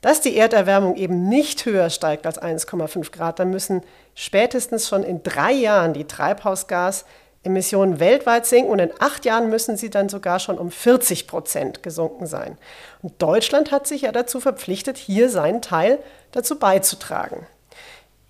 dass 0.00 0.20
die 0.20 0.36
Erderwärmung 0.36 0.96
eben 0.96 1.28
nicht 1.28 1.64
höher 1.64 1.90
steigt 1.90 2.26
als 2.26 2.40
1,5 2.40 3.10
Grad, 3.10 3.38
dann 3.38 3.50
müssen 3.50 3.82
spätestens 4.14 4.88
schon 4.88 5.02
in 5.02 5.22
drei 5.22 5.52
Jahren 5.52 5.92
die 5.92 6.06
Treibhausgasemissionen 6.06 7.98
weltweit 7.98 8.46
sinken 8.46 8.70
und 8.70 8.78
in 8.78 8.92
acht 9.00 9.24
Jahren 9.24 9.50
müssen 9.50 9.76
sie 9.76 9.90
dann 9.90 10.08
sogar 10.08 10.38
schon 10.38 10.56
um 10.56 10.70
40 10.70 11.26
Prozent 11.26 11.82
gesunken 11.82 12.26
sein. 12.26 12.56
Und 13.02 13.20
Deutschland 13.20 13.72
hat 13.72 13.88
sich 13.88 14.02
ja 14.02 14.12
dazu 14.12 14.38
verpflichtet, 14.38 14.96
hier 14.96 15.30
seinen 15.30 15.62
Teil 15.62 15.98
dazu 16.30 16.60
beizutragen. 16.60 17.46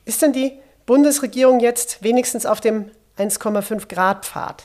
Ist 0.08 0.22
denn 0.22 0.32
die 0.32 0.58
Bundesregierung 0.86 1.60
jetzt 1.60 2.02
wenigstens 2.02 2.46
auf 2.46 2.62
dem 2.62 2.90
1,5 3.18 3.88
Grad 3.94 4.24
Pfad? 4.24 4.64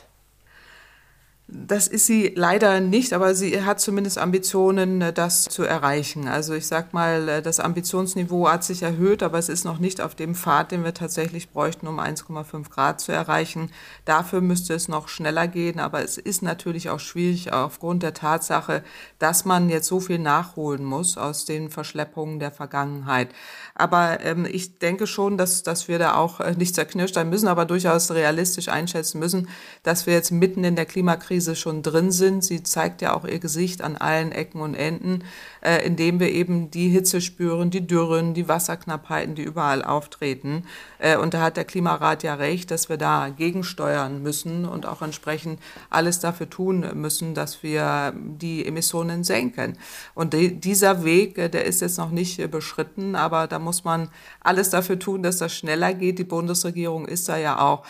Das 1.48 1.88
ist 1.88 2.06
sie 2.06 2.32
leider 2.36 2.80
nicht, 2.80 3.12
aber 3.12 3.36
sie 3.36 3.64
hat 3.64 3.82
zumindest 3.82 4.18
Ambitionen, 4.18 5.02
äh, 5.02 5.12
das 5.12 5.44
zu 5.44 5.64
erreichen. 5.64 6.30
Also 6.30 6.54
ich 6.54 6.68
sage 6.68 6.88
mal, 6.94 7.28
äh, 7.28 7.42
das 7.42 7.60
Ambitionsniveau 7.60 8.48
hat 8.48 8.64
sich 8.64 8.82
erhöht, 8.82 9.22
aber 9.22 9.40
es 9.40 9.50
ist 9.50 9.66
noch 9.66 9.78
nicht 9.78 10.00
auf 10.00 10.16
dem 10.16 10.36
Pfad, 10.36 10.72
den 10.72 10.86
wir 10.86 10.94
tatsächlich 10.94 11.50
bräuchten, 11.50 11.88
um 11.88 12.00
1,5 12.00 12.70
Grad 12.70 13.02
zu 13.02 13.12
erreichen. 13.12 13.72
Dafür 14.06 14.40
müsste 14.40 14.74
es 14.74 14.88
noch 14.88 15.10
schneller 15.10 15.50
gehen, 15.50 15.82
aber 15.82 16.02
es 16.02 16.18
ist 16.18 16.44
natürlich 16.44 16.90
auch 16.90 17.02
schwierig 17.02 17.52
aufgrund 17.52 18.04
der 18.04 18.14
Tatsache, 18.14 18.82
dass 19.20 19.44
man 19.44 19.68
jetzt 19.68 19.88
so 19.88 20.00
viel 20.00 20.20
nachholen 20.20 20.86
muss 20.86 21.18
aus 21.18 21.44
den 21.44 21.70
Verschleppungen 21.70 22.40
der 22.40 22.52
Vergangenheit. 22.52 23.30
Aber 23.76 24.22
ähm, 24.22 24.48
ich 24.50 24.80
denke 24.80 25.08
schon, 25.08 25.38
dass, 25.38 25.62
dass 25.62 25.90
wir 25.90 26.00
da 26.00 26.16
auch 26.16 26.40
äh, 26.40 26.54
nicht 26.54 26.74
zerknirscht 26.74 27.16
sein 27.16 27.30
müssen, 27.30 27.50
aber 27.50 27.66
durchaus 27.66 28.12
realistisch 28.12 28.70
einschätzen 28.70 29.20
müssen, 29.20 29.50
dass 29.84 30.06
wir 30.06 30.14
jetzt 30.14 30.32
mitten 30.32 30.64
in 30.64 30.78
der 30.78 30.86
Klimakrise 30.86 31.33
schon 31.56 31.82
drin 31.82 32.12
sind. 32.12 32.44
Sie 32.44 32.64
zeigt 32.64 33.02
ja 33.02 33.14
auch 33.14 33.26
ihr 33.26 33.40
Gesicht 33.40 33.82
an 33.82 33.98
allen 33.98 34.32
Ecken 34.32 34.62
und 34.62 34.76
Enden, 34.76 35.24
äh, 35.62 35.86
indem 35.86 36.20
wir 36.20 36.30
eben 36.30 36.72
die 36.72 36.90
Hitze 36.90 37.22
spüren, 37.22 37.70
die 37.70 37.86
Dürren, 37.86 38.34
die 38.34 38.48
Wasserknappheiten, 38.48 39.36
die 39.36 39.44
überall 39.44 39.84
auftreten. 39.84 40.66
Äh, 41.00 41.18
und 41.18 41.34
da 41.34 41.42
hat 41.42 41.58
der 41.58 41.66
Klimarat 41.66 42.24
ja 42.24 42.36
recht, 42.36 42.72
dass 42.72 42.90
wir 42.90 42.98
da 42.98 43.30
gegensteuern 43.30 44.22
müssen 44.22 44.66
und 44.66 44.86
auch 44.86 45.02
entsprechend 45.02 45.60
alles 45.90 46.20
dafür 46.20 46.50
tun 46.50 46.86
müssen, 46.94 47.34
dass 47.34 47.64
wir 47.64 48.14
die 48.16 48.66
Emissionen 48.66 49.24
senken. 49.24 49.78
Und 50.14 50.34
die, 50.34 50.60
dieser 50.60 51.04
Weg, 51.04 51.38
äh, 51.38 51.50
der 51.50 51.66
ist 51.66 51.82
jetzt 51.82 51.98
noch 51.98 52.12
nicht 52.12 52.40
äh, 52.40 52.48
beschritten, 52.48 53.16
aber 53.16 53.48
da 53.48 53.60
muss 53.60 53.84
man 53.84 54.10
alles 54.42 54.70
dafür 54.70 55.00
tun, 55.00 55.24
dass 55.24 55.38
das 55.38 55.54
schneller 55.54 55.94
geht. 55.94 56.20
Die 56.20 56.24
Bundesregierung 56.24 57.08
ist 57.08 57.30
da 57.30 57.38
ja 57.38 57.60
auch 57.60 57.84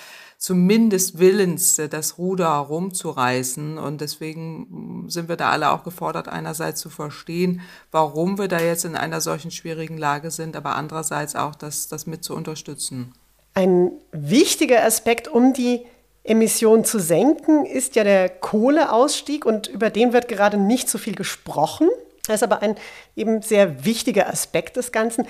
zumindest 0.44 1.20
willens, 1.20 1.80
das 1.90 2.18
Ruder 2.18 2.50
rumzureißen. 2.50 3.78
Und 3.78 4.02
deswegen 4.02 5.06
sind 5.08 5.30
wir 5.30 5.38
da 5.38 5.50
alle 5.52 5.72
auch 5.72 5.86
gefordert, 5.86 6.28
einerseits 6.28 6.82
zu 6.82 6.90
verstehen, 6.90 7.62
warum 7.92 8.38
wir 8.38 8.50
da 8.50 8.60
jetzt 8.60 8.84
in 8.84 8.98
einer 8.98 9.22
solchen 9.22 9.52
schwierigen 9.52 9.98
Lage 9.98 10.32
sind, 10.32 10.58
aber 10.58 10.76
andererseits 10.76 11.38
auch 11.38 11.56
das, 11.56 11.88
das 11.88 12.08
mit 12.08 12.26
zu 12.26 12.36
unterstützen. 12.36 13.14
Ein 13.54 13.92
wichtiger 14.12 14.84
Aspekt, 14.84 15.30
um 15.30 15.54
die 15.54 15.86
Emissionen 16.26 16.84
zu 16.84 17.00
senken, 17.00 17.66
ist 17.66 17.96
ja 17.96 18.04
der 18.04 18.28
Kohleausstieg 18.28 19.46
und 19.46 19.68
über 19.68 19.90
den 19.90 20.12
wird 20.12 20.28
gerade 20.28 20.58
nicht 20.58 20.90
so 20.90 20.98
viel 20.98 21.16
gesprochen. 21.16 21.88
Das 22.28 22.36
ist 22.36 22.44
aber 22.44 22.62
ein 22.62 22.76
eben 23.16 23.42
sehr 23.42 23.86
wichtiger 23.86 24.28
Aspekt 24.28 24.76
des 24.76 24.92
Ganzen. 24.92 25.26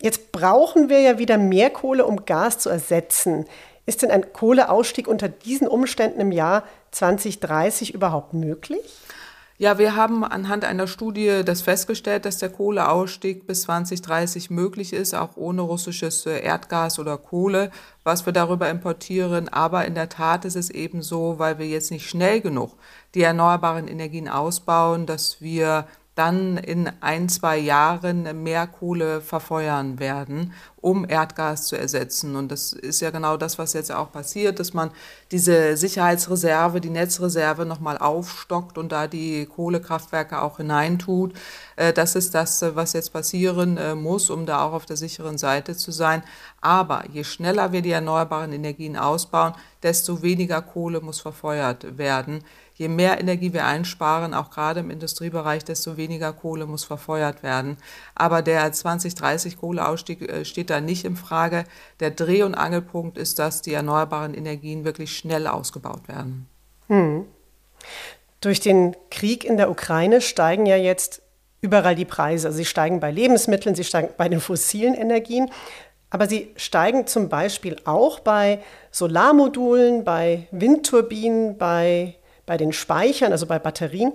Jetzt 0.00 0.30
brauchen 0.30 0.88
wir 0.88 1.00
ja 1.00 1.18
wieder 1.18 1.36
mehr 1.36 1.70
Kohle, 1.70 2.06
um 2.06 2.26
Gas 2.26 2.60
zu 2.60 2.68
ersetzen. 2.68 3.46
Ist 3.86 4.02
denn 4.02 4.10
ein 4.10 4.32
Kohleausstieg 4.32 5.06
unter 5.06 5.28
diesen 5.28 5.68
Umständen 5.68 6.20
im 6.20 6.32
Jahr 6.32 6.64
2030 6.90 7.94
überhaupt 7.94 8.34
möglich? 8.34 8.82
Ja, 9.58 9.78
wir 9.78 9.96
haben 9.96 10.22
anhand 10.22 10.66
einer 10.66 10.86
Studie 10.86 11.40
das 11.42 11.62
festgestellt, 11.62 12.26
dass 12.26 12.36
der 12.36 12.50
Kohleausstieg 12.50 13.46
bis 13.46 13.62
2030 13.62 14.50
möglich 14.50 14.92
ist, 14.92 15.14
auch 15.14 15.36
ohne 15.36 15.62
russisches 15.62 16.26
Erdgas 16.26 16.98
oder 16.98 17.16
Kohle, 17.16 17.70
was 18.04 18.26
wir 18.26 18.34
darüber 18.34 18.68
importieren. 18.68 19.48
Aber 19.48 19.86
in 19.86 19.94
der 19.94 20.10
Tat 20.10 20.44
ist 20.44 20.56
es 20.56 20.68
eben 20.68 21.00
so, 21.00 21.38
weil 21.38 21.58
wir 21.58 21.66
jetzt 21.66 21.90
nicht 21.90 22.06
schnell 22.06 22.42
genug 22.42 22.72
die 23.14 23.22
erneuerbaren 23.22 23.88
Energien 23.88 24.28
ausbauen, 24.28 25.06
dass 25.06 25.40
wir 25.40 25.86
dann 26.16 26.56
in 26.56 26.90
ein, 27.02 27.28
zwei 27.28 27.58
Jahren 27.58 28.42
mehr 28.42 28.66
Kohle 28.66 29.20
verfeuern 29.20 29.98
werden, 29.98 30.54
um 30.80 31.06
Erdgas 31.06 31.66
zu 31.66 31.76
ersetzen. 31.76 32.36
Und 32.36 32.50
das 32.50 32.72
ist 32.72 33.00
ja 33.00 33.10
genau 33.10 33.36
das, 33.36 33.58
was 33.58 33.74
jetzt 33.74 33.92
auch 33.92 34.12
passiert, 34.12 34.58
dass 34.58 34.72
man 34.72 34.90
diese 35.30 35.76
Sicherheitsreserve, 35.76 36.80
die 36.80 36.88
Netzreserve 36.88 37.66
nochmal 37.66 37.98
aufstockt 37.98 38.78
und 38.78 38.92
da 38.92 39.08
die 39.08 39.44
Kohlekraftwerke 39.44 40.40
auch 40.40 40.56
hineintut. 40.56 41.34
Äh, 41.76 41.92
das 41.92 42.14
ist 42.14 42.34
das, 42.34 42.64
was 42.74 42.94
jetzt 42.94 43.12
passieren 43.12 43.76
äh, 43.76 43.94
muss, 43.94 44.30
um 44.30 44.46
da 44.46 44.62
auch 44.62 44.72
auf 44.72 44.86
der 44.86 44.96
sicheren 44.96 45.36
Seite 45.36 45.76
zu 45.76 45.92
sein. 45.92 46.22
Aber 46.62 47.04
je 47.12 47.24
schneller 47.24 47.72
wir 47.72 47.82
die 47.82 47.90
erneuerbaren 47.90 48.54
Energien 48.54 48.96
ausbauen, 48.96 49.52
desto 49.82 50.22
weniger 50.22 50.62
Kohle 50.62 51.02
muss 51.02 51.20
verfeuert 51.20 51.98
werden 51.98 52.42
je 52.76 52.88
mehr 52.88 53.18
Energie 53.18 53.52
wir 53.52 53.64
einsparen, 53.64 54.34
auch 54.34 54.50
gerade 54.50 54.80
im 54.80 54.90
Industriebereich, 54.90 55.64
desto 55.64 55.96
weniger 55.96 56.32
Kohle 56.32 56.66
muss 56.66 56.84
verfeuert 56.84 57.42
werden. 57.42 57.78
Aber 58.14 58.42
der 58.42 58.70
2030 58.70 59.56
Kohleausstieg 59.56 60.22
äh, 60.22 60.44
steht 60.44 60.70
da 60.70 60.80
nicht 60.80 61.04
in 61.04 61.16
Frage. 61.16 61.64
Der 62.00 62.10
Dreh- 62.10 62.42
und 62.42 62.54
Angelpunkt 62.54 63.16
ist, 63.16 63.38
dass 63.38 63.62
die 63.62 63.72
erneuerbaren 63.72 64.34
Energien 64.34 64.84
wirklich 64.84 65.16
schnell 65.16 65.46
ausgebaut 65.46 66.06
werden. 66.06 66.48
Hm. 66.88 67.24
Durch 68.40 68.60
den 68.60 68.94
Krieg 69.10 69.44
in 69.44 69.56
der 69.56 69.70
Ukraine 69.70 70.20
steigen 70.20 70.66
ja 70.66 70.76
jetzt 70.76 71.22
überall 71.62 71.94
die 71.94 72.04
Preise. 72.04 72.52
Sie 72.52 72.66
steigen 72.66 73.00
bei 73.00 73.10
Lebensmitteln, 73.10 73.74
sie 73.74 73.84
steigen 73.84 74.10
bei 74.18 74.28
den 74.28 74.40
fossilen 74.40 74.94
Energien. 74.94 75.50
Aber 76.10 76.28
sie 76.28 76.52
steigen 76.56 77.06
zum 77.06 77.30
Beispiel 77.30 77.76
auch 77.84 78.20
bei 78.20 78.62
Solarmodulen, 78.90 80.04
bei 80.04 80.46
Windturbinen, 80.50 81.56
bei 81.56 82.16
bei 82.46 82.56
den 82.56 82.72
Speichern, 82.72 83.32
also 83.32 83.46
bei 83.46 83.58
Batterien. 83.58 84.12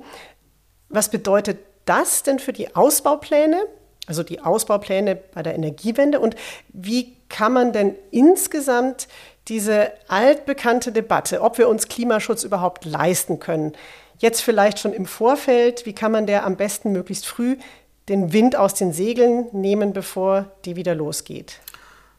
Was 0.89 1.10
bedeutet 1.10 1.60
das 1.86 2.24
denn 2.24 2.39
für 2.39 2.54
die 2.54 2.76
Ausbaupläne, 2.76 3.62
also 4.08 4.24
die 4.24 4.41
Ausbaupläne 4.41 5.15
bei 5.15 5.44
der 5.44 5.56
Energiewende? 5.56 6.20
Und 6.20 6.36
wie 6.70 7.15
kann 7.30 7.54
man 7.54 7.74
denn 7.74 7.96
insgesamt 8.12 9.08
diese 9.48 9.91
altbekannte 10.08 10.91
Debatte, 10.91 11.41
ob 11.41 11.58
wir 11.58 11.67
uns 11.67 11.88
Klimaschutz 11.88 12.44
überhaupt 12.44 12.86
leisten 12.86 13.39
können, 13.39 13.74
jetzt 14.20 14.41
vielleicht 14.41 14.80
schon 14.80 14.94
im 14.94 15.06
Vorfeld, 15.06 15.86
wie 15.86 15.94
kann 15.94 16.12
man 16.12 16.28
der 16.28 16.46
am 16.46 16.56
besten 16.56 16.91
möglichst 16.91 17.26
früh 17.26 17.58
den 18.08 18.34
Wind 18.34 18.56
aus 18.56 18.74
den 18.74 18.94
Segeln 18.94 19.48
nehmen, 19.52 19.94
bevor 19.94 20.52
die 20.65 20.76
wieder 20.76 20.96
losgeht? 20.96 21.60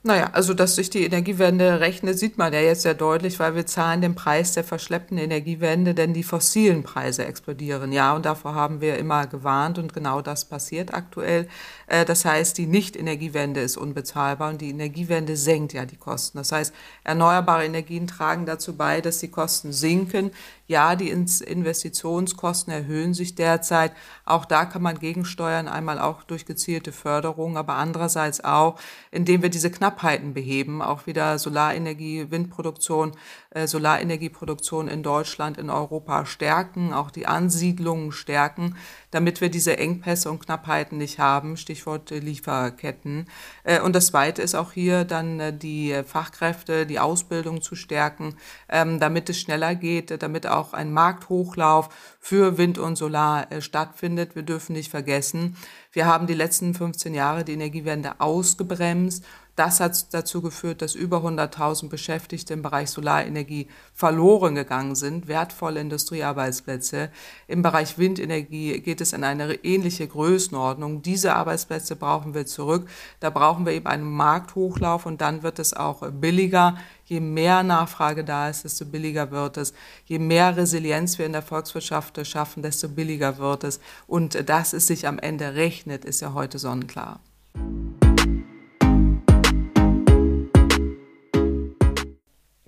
Naja, 0.04 0.30
also 0.32 0.52
dass 0.52 0.74
sich 0.74 0.90
die 0.90 1.04
Energiewende 1.04 1.78
rechnet, 1.78 2.18
sieht 2.18 2.36
man 2.36 2.52
ja 2.52 2.58
jetzt 2.58 2.82
sehr 2.82 2.94
deutlich, 2.94 3.38
weil 3.38 3.54
wir 3.54 3.66
zahlen 3.66 4.00
den 4.00 4.16
Preis 4.16 4.52
der 4.52 4.64
verschleppten 4.64 5.16
Energiewende, 5.16 5.94
denn 5.94 6.12
die 6.12 6.24
fossilen 6.24 6.82
Preise 6.82 7.24
explodieren. 7.24 7.92
Ja, 7.92 8.12
und 8.16 8.26
davor 8.26 8.56
haben 8.56 8.80
wir 8.80 8.98
immer 8.98 9.28
gewarnt 9.28 9.78
und 9.78 9.94
genau 9.94 10.20
das 10.20 10.44
passiert 10.44 10.92
aktuell. 10.92 11.46
Äh, 11.86 12.04
das 12.04 12.24
heißt, 12.24 12.58
die 12.58 12.66
Nicht-Energiewende 12.66 13.60
ist 13.60 13.76
unbezahlbar 13.76 14.50
und 14.50 14.60
die 14.60 14.70
Energiewende 14.70 15.36
senkt 15.36 15.72
ja 15.72 15.86
die 15.86 15.98
Kosten. 15.98 16.38
Das 16.38 16.50
heißt, 16.50 16.74
erneuerbare 17.04 17.64
Energien 17.64 18.08
tragen 18.08 18.44
dazu 18.44 18.76
bei, 18.76 19.00
dass 19.00 19.18
die 19.18 19.30
Kosten 19.30 19.72
sinken. 19.72 20.32
Ja, 20.66 20.96
die 20.96 21.10
Investitionskosten 21.10 22.72
erhöhen 22.72 23.12
sich 23.12 23.34
derzeit. 23.34 23.92
Auch 24.24 24.46
da 24.46 24.64
kann 24.64 24.80
man 24.80 24.98
gegensteuern, 24.98 25.68
einmal 25.68 25.98
auch 25.98 26.22
durch 26.22 26.46
gezielte 26.46 26.92
Förderung, 26.92 27.58
aber 27.58 27.74
andererseits 27.74 28.42
auch, 28.42 28.80
indem 29.10 29.42
wir 29.42 29.50
diese 29.50 29.70
Knappheiten 29.92 30.32
beheben, 30.32 30.80
auch 30.80 31.06
wieder 31.06 31.38
Solarenergie, 31.38 32.30
Windproduktion, 32.30 33.12
äh, 33.50 33.66
Solarenergieproduktion 33.66 34.88
in 34.88 35.02
Deutschland, 35.02 35.58
in 35.58 35.68
Europa 35.68 36.24
stärken, 36.24 36.94
auch 36.94 37.10
die 37.10 37.26
Ansiedlungen 37.26 38.10
stärken, 38.12 38.76
damit 39.10 39.42
wir 39.42 39.50
diese 39.50 39.76
Engpässe 39.76 40.30
und 40.30 40.40
Knappheiten 40.44 40.96
nicht 40.96 41.18
haben, 41.18 41.58
Stichwort 41.58 42.10
Lieferketten. 42.10 43.26
Äh, 43.64 43.80
und 43.80 43.94
das 43.94 44.06
Zweite 44.06 44.40
ist 44.40 44.54
auch 44.54 44.72
hier 44.72 45.04
dann 45.04 45.38
äh, 45.40 45.52
die 45.52 46.00
Fachkräfte, 46.06 46.86
die 46.86 46.98
Ausbildung 46.98 47.60
zu 47.60 47.74
stärken, 47.74 48.36
ähm, 48.70 48.98
damit 48.98 49.28
es 49.28 49.38
schneller 49.38 49.74
geht, 49.74 50.22
damit 50.22 50.46
auch 50.46 50.72
ein 50.72 50.92
Markthochlauf 50.92 51.90
für 52.18 52.56
Wind 52.56 52.78
und 52.78 52.96
Solar 52.96 53.46
stattfindet. 53.60 54.34
Wir 54.34 54.42
dürfen 54.42 54.72
nicht 54.72 54.90
vergessen, 54.90 55.56
Wir 55.94 56.06
haben 56.06 56.26
die 56.26 56.34
letzten 56.34 56.72
15 56.72 57.12
Jahre 57.12 57.44
die 57.44 57.52
Energiewende 57.52 58.18
ausgebremst 58.18 59.24
das 59.56 59.80
hat 59.80 60.14
dazu 60.14 60.40
geführt, 60.40 60.80
dass 60.80 60.94
über 60.94 61.18
100.000 61.18 61.90
Beschäftigte 61.90 62.54
im 62.54 62.62
Bereich 62.62 62.88
Solarenergie 62.90 63.68
verloren 63.92 64.54
gegangen 64.54 64.94
sind, 64.94 65.28
wertvolle 65.28 65.80
Industriearbeitsplätze. 65.80 67.10
Im 67.48 67.60
Bereich 67.60 67.98
Windenergie 67.98 68.80
geht 68.80 69.02
es 69.02 69.12
in 69.12 69.24
eine 69.24 69.54
ähnliche 69.62 70.08
Größenordnung. 70.08 71.02
Diese 71.02 71.34
Arbeitsplätze 71.34 71.96
brauchen 71.96 72.32
wir 72.32 72.46
zurück. 72.46 72.88
Da 73.20 73.28
brauchen 73.28 73.66
wir 73.66 73.74
eben 73.74 73.86
einen 73.86 74.10
Markthochlauf 74.10 75.04
und 75.04 75.20
dann 75.20 75.42
wird 75.42 75.58
es 75.58 75.74
auch 75.74 76.10
billiger. 76.10 76.78
Je 77.04 77.20
mehr 77.20 77.62
Nachfrage 77.62 78.24
da 78.24 78.48
ist, 78.48 78.64
desto 78.64 78.86
billiger 78.86 79.30
wird 79.30 79.58
es. 79.58 79.74
Je 80.06 80.18
mehr 80.18 80.56
Resilienz 80.56 81.18
wir 81.18 81.26
in 81.26 81.32
der 81.32 81.42
Volkswirtschaft 81.42 82.26
schaffen, 82.26 82.62
desto 82.62 82.88
billiger 82.88 83.36
wird 83.36 83.64
es. 83.64 83.80
Und 84.06 84.48
dass 84.48 84.72
es 84.72 84.86
sich 84.86 85.06
am 85.06 85.18
Ende 85.18 85.54
rechnet, 85.54 86.06
ist 86.06 86.22
ja 86.22 86.32
heute 86.32 86.58
sonnenklar. 86.58 87.20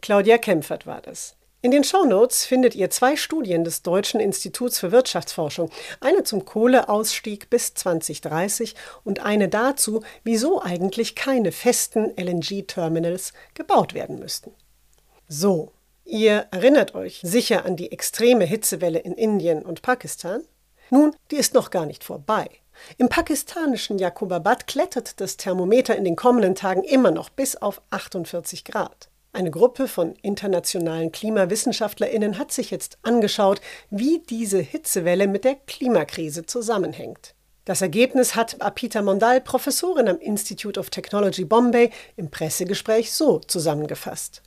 Claudia 0.04 0.36
Kempfert 0.36 0.86
war 0.86 1.00
das. 1.00 1.34
In 1.62 1.70
den 1.70 1.82
Shownotes 1.82 2.44
findet 2.44 2.74
ihr 2.74 2.90
zwei 2.90 3.16
Studien 3.16 3.64
des 3.64 3.80
Deutschen 3.80 4.20
Instituts 4.20 4.78
für 4.78 4.92
Wirtschaftsforschung, 4.92 5.70
eine 6.00 6.24
zum 6.24 6.44
Kohleausstieg 6.44 7.48
bis 7.48 7.72
2030 7.72 8.74
und 9.02 9.20
eine 9.20 9.48
dazu, 9.48 10.02
wieso 10.22 10.60
eigentlich 10.60 11.14
keine 11.14 11.52
festen 11.52 12.12
LNG-Terminals 12.18 13.32
gebaut 13.54 13.94
werden 13.94 14.18
müssten. 14.18 14.52
So, 15.26 15.72
ihr 16.04 16.48
erinnert 16.50 16.94
euch 16.94 17.20
sicher 17.22 17.64
an 17.64 17.76
die 17.76 17.90
extreme 17.90 18.44
Hitzewelle 18.44 18.98
in 18.98 19.14
Indien 19.14 19.62
und 19.62 19.80
Pakistan? 19.80 20.42
Nun, 20.90 21.16
die 21.30 21.36
ist 21.36 21.54
noch 21.54 21.70
gar 21.70 21.86
nicht 21.86 22.04
vorbei. 22.04 22.50
Im 22.98 23.08
pakistanischen 23.08 23.98
Jakubabad 23.98 24.66
klettert 24.66 25.18
das 25.22 25.38
Thermometer 25.38 25.96
in 25.96 26.04
den 26.04 26.14
kommenden 26.14 26.54
Tagen 26.54 26.84
immer 26.84 27.10
noch 27.10 27.30
bis 27.30 27.56
auf 27.56 27.80
48 27.88 28.66
Grad. 28.66 29.08
Eine 29.35 29.51
Gruppe 29.51 29.88
von 29.88 30.14
internationalen 30.23 31.11
KlimawissenschaftlerInnen 31.11 32.38
hat 32.38 32.53
sich 32.53 32.70
jetzt 32.70 32.99
angeschaut, 33.03 33.61
wie 33.90 34.20
diese 34.31 34.61
Hitzewelle 34.61 35.27
mit 35.27 35.42
der 35.42 35.57
Klimakrise 35.57 36.47
zusammenhängt. 36.47 37.35
Das 37.64 37.83
Ergebnis 37.83 38.37
hat 38.37 38.62
Apita 38.62 39.03
Mondal, 39.03 39.40
Professorin 39.40 40.07
am 40.07 40.20
Institute 40.20 40.79
of 40.79 40.88
Technology 40.88 41.44
Bombay, 41.44 41.90
im 42.16 42.31
Pressegespräch 42.31 43.11
so 43.11 43.40
zusammengefasst. 43.40 44.40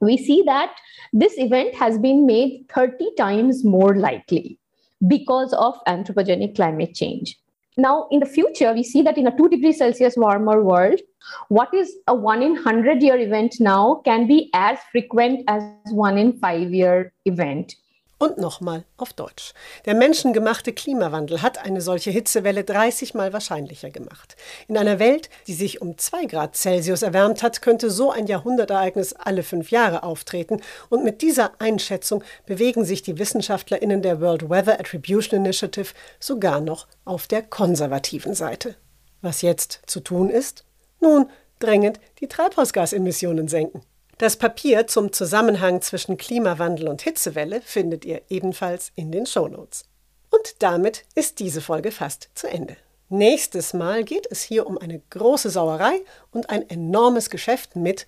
We 0.00 0.16
see 0.18 0.42
that 0.44 0.70
this 1.12 1.38
event 1.38 1.78
has 1.78 2.02
been 2.02 2.26
made 2.26 2.64
30 2.74 3.14
times 3.16 3.62
more 3.62 3.94
likely 3.94 4.58
because 4.98 5.56
of 5.56 5.76
anthropogenic 5.86 6.56
climate 6.56 6.94
change. 6.94 7.36
Now, 7.76 8.06
in 8.10 8.20
the 8.20 8.26
future, 8.26 8.72
we 8.72 8.82
see 8.82 9.02
that 9.02 9.16
in 9.16 9.26
a 9.26 9.36
2 9.36 9.48
degrees 9.48 9.78
Celsius 9.78 10.14
warmer 10.16 10.62
world, 10.62 11.00
what 11.48 11.72
is 11.72 11.96
a 12.06 12.14
1 12.14 12.42
in 12.42 12.52
100 12.54 13.02
year 13.02 13.18
event 13.18 13.56
now 13.60 14.02
can 14.04 14.26
be 14.26 14.50
as 14.52 14.78
frequent 14.90 15.44
as 15.48 15.62
1 15.90 16.18
in 16.18 16.38
5 16.38 16.74
year 16.74 17.12
event. 17.24 17.74
Und 18.22 18.38
nochmal 18.38 18.84
auf 18.98 19.12
Deutsch. 19.12 19.52
Der 19.84 19.96
menschengemachte 19.96 20.72
Klimawandel 20.72 21.42
hat 21.42 21.58
eine 21.58 21.80
solche 21.80 22.12
Hitzewelle 22.12 22.62
30 22.62 23.14
Mal 23.14 23.32
wahrscheinlicher 23.32 23.90
gemacht. 23.90 24.36
In 24.68 24.78
einer 24.78 25.00
Welt, 25.00 25.28
die 25.48 25.54
sich 25.54 25.82
um 25.82 25.98
2 25.98 26.26
Grad 26.26 26.54
Celsius 26.54 27.02
erwärmt 27.02 27.42
hat, 27.42 27.62
könnte 27.62 27.90
so 27.90 28.12
ein 28.12 28.28
Jahrhundertereignis 28.28 29.12
alle 29.12 29.42
fünf 29.42 29.72
Jahre 29.72 30.04
auftreten. 30.04 30.60
Und 30.88 31.02
mit 31.02 31.20
dieser 31.20 31.60
Einschätzung 31.60 32.22
bewegen 32.46 32.84
sich 32.84 33.02
die 33.02 33.18
WissenschaftlerInnen 33.18 34.02
der 34.02 34.20
World 34.20 34.48
Weather 34.48 34.78
Attribution 34.78 35.40
Initiative 35.40 35.92
sogar 36.20 36.60
noch 36.60 36.86
auf 37.04 37.26
der 37.26 37.42
konservativen 37.42 38.34
Seite. 38.34 38.76
Was 39.20 39.42
jetzt 39.42 39.80
zu 39.86 39.98
tun 39.98 40.30
ist? 40.30 40.64
Nun, 41.00 41.28
drängend 41.58 41.98
die 42.20 42.28
Treibhausgasemissionen 42.28 43.48
senken. 43.48 43.82
Das 44.22 44.36
Papier 44.36 44.86
zum 44.86 45.12
Zusammenhang 45.12 45.82
zwischen 45.82 46.16
Klimawandel 46.16 46.86
und 46.86 47.02
Hitzewelle 47.02 47.60
findet 47.60 48.04
ihr 48.04 48.22
ebenfalls 48.28 48.92
in 48.94 49.10
den 49.10 49.26
Shownotes. 49.26 49.82
Und 50.30 50.62
damit 50.62 51.02
ist 51.16 51.40
diese 51.40 51.60
Folge 51.60 51.90
fast 51.90 52.30
zu 52.36 52.46
Ende. 52.46 52.76
Nächstes 53.08 53.74
Mal 53.74 54.04
geht 54.04 54.28
es 54.30 54.40
hier 54.40 54.68
um 54.68 54.78
eine 54.78 55.00
große 55.10 55.50
Sauerei 55.50 56.02
und 56.30 56.50
ein 56.50 56.70
enormes 56.70 57.30
Geschäft 57.30 57.74
mit 57.74 58.06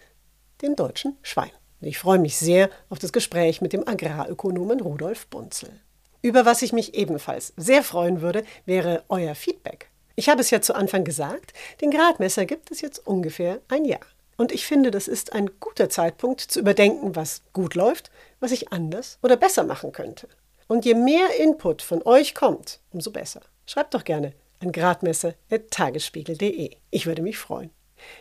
dem 0.62 0.76
deutschen 0.76 1.18
Schwein. 1.22 1.50
Ich 1.80 1.98
freue 1.98 2.20
mich 2.20 2.36
sehr 2.36 2.70
auf 2.90 3.00
das 3.00 3.12
Gespräch 3.12 3.60
mit 3.60 3.72
dem 3.72 3.88
Agrarökonomen 3.88 4.82
Rudolf 4.82 5.26
Bunzel. 5.26 5.80
Über 6.22 6.46
was 6.46 6.62
ich 6.62 6.72
mich 6.72 6.94
ebenfalls 6.94 7.52
sehr 7.56 7.82
freuen 7.82 8.20
würde, 8.20 8.44
wäre 8.66 9.02
euer 9.08 9.34
Feedback. 9.34 9.90
Ich 10.14 10.28
habe 10.28 10.42
es 10.42 10.50
ja 10.50 10.60
zu 10.60 10.76
Anfang 10.76 11.02
gesagt, 11.02 11.54
den 11.80 11.90
Gradmesser 11.90 12.46
gibt 12.46 12.70
es 12.70 12.82
jetzt 12.82 13.04
ungefähr 13.04 13.58
ein 13.66 13.84
Jahr. 13.84 14.06
Und 14.36 14.52
ich 14.52 14.66
finde, 14.66 14.90
das 14.90 15.08
ist 15.08 15.32
ein 15.32 15.50
guter 15.60 15.88
Zeitpunkt 15.88 16.40
zu 16.40 16.60
überdenken, 16.60 17.16
was 17.16 17.42
gut 17.52 17.74
läuft, 17.74 18.10
was 18.40 18.52
ich 18.52 18.72
anders 18.72 19.18
oder 19.22 19.36
besser 19.36 19.64
machen 19.64 19.92
könnte. 19.92 20.28
Und 20.66 20.84
je 20.84 20.94
mehr 20.94 21.38
Input 21.38 21.82
von 21.82 22.02
euch 22.04 22.34
kommt, 22.34 22.80
umso 22.92 23.10
besser. 23.10 23.40
Schreibt 23.66 23.94
doch 23.94 24.04
gerne 24.04 24.32
an 24.60 24.72
gradmesser.tagesspiegel.de. 24.72 26.70
Ich 26.90 27.06
würde 27.06 27.22
mich 27.22 27.38
freuen. 27.38 27.70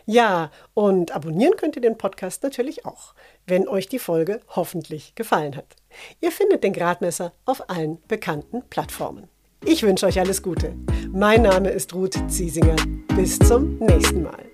Ja, 0.06 0.50
und 0.72 1.12
abonnieren 1.12 1.56
könnt 1.56 1.76
ihr 1.76 1.82
den 1.82 1.98
Podcast 1.98 2.42
natürlich 2.42 2.86
auch, 2.86 3.14
wenn 3.46 3.68
euch 3.68 3.88
die 3.88 3.98
Folge 3.98 4.40
hoffentlich 4.48 5.14
gefallen 5.14 5.56
hat. 5.56 5.76
Ihr 6.20 6.32
findet 6.32 6.64
den 6.64 6.72
Gradmesser 6.72 7.32
auf 7.44 7.68
allen 7.68 8.00
bekannten 8.08 8.62
Plattformen. 8.70 9.28
Ich 9.64 9.82
wünsche 9.82 10.06
euch 10.06 10.18
alles 10.18 10.42
Gute. 10.42 10.74
Mein 11.10 11.42
Name 11.42 11.70
ist 11.70 11.94
Ruth 11.94 12.18
Ziesinger. 12.28 12.76
Bis 13.16 13.38
zum 13.38 13.78
nächsten 13.78 14.22
Mal. 14.22 14.53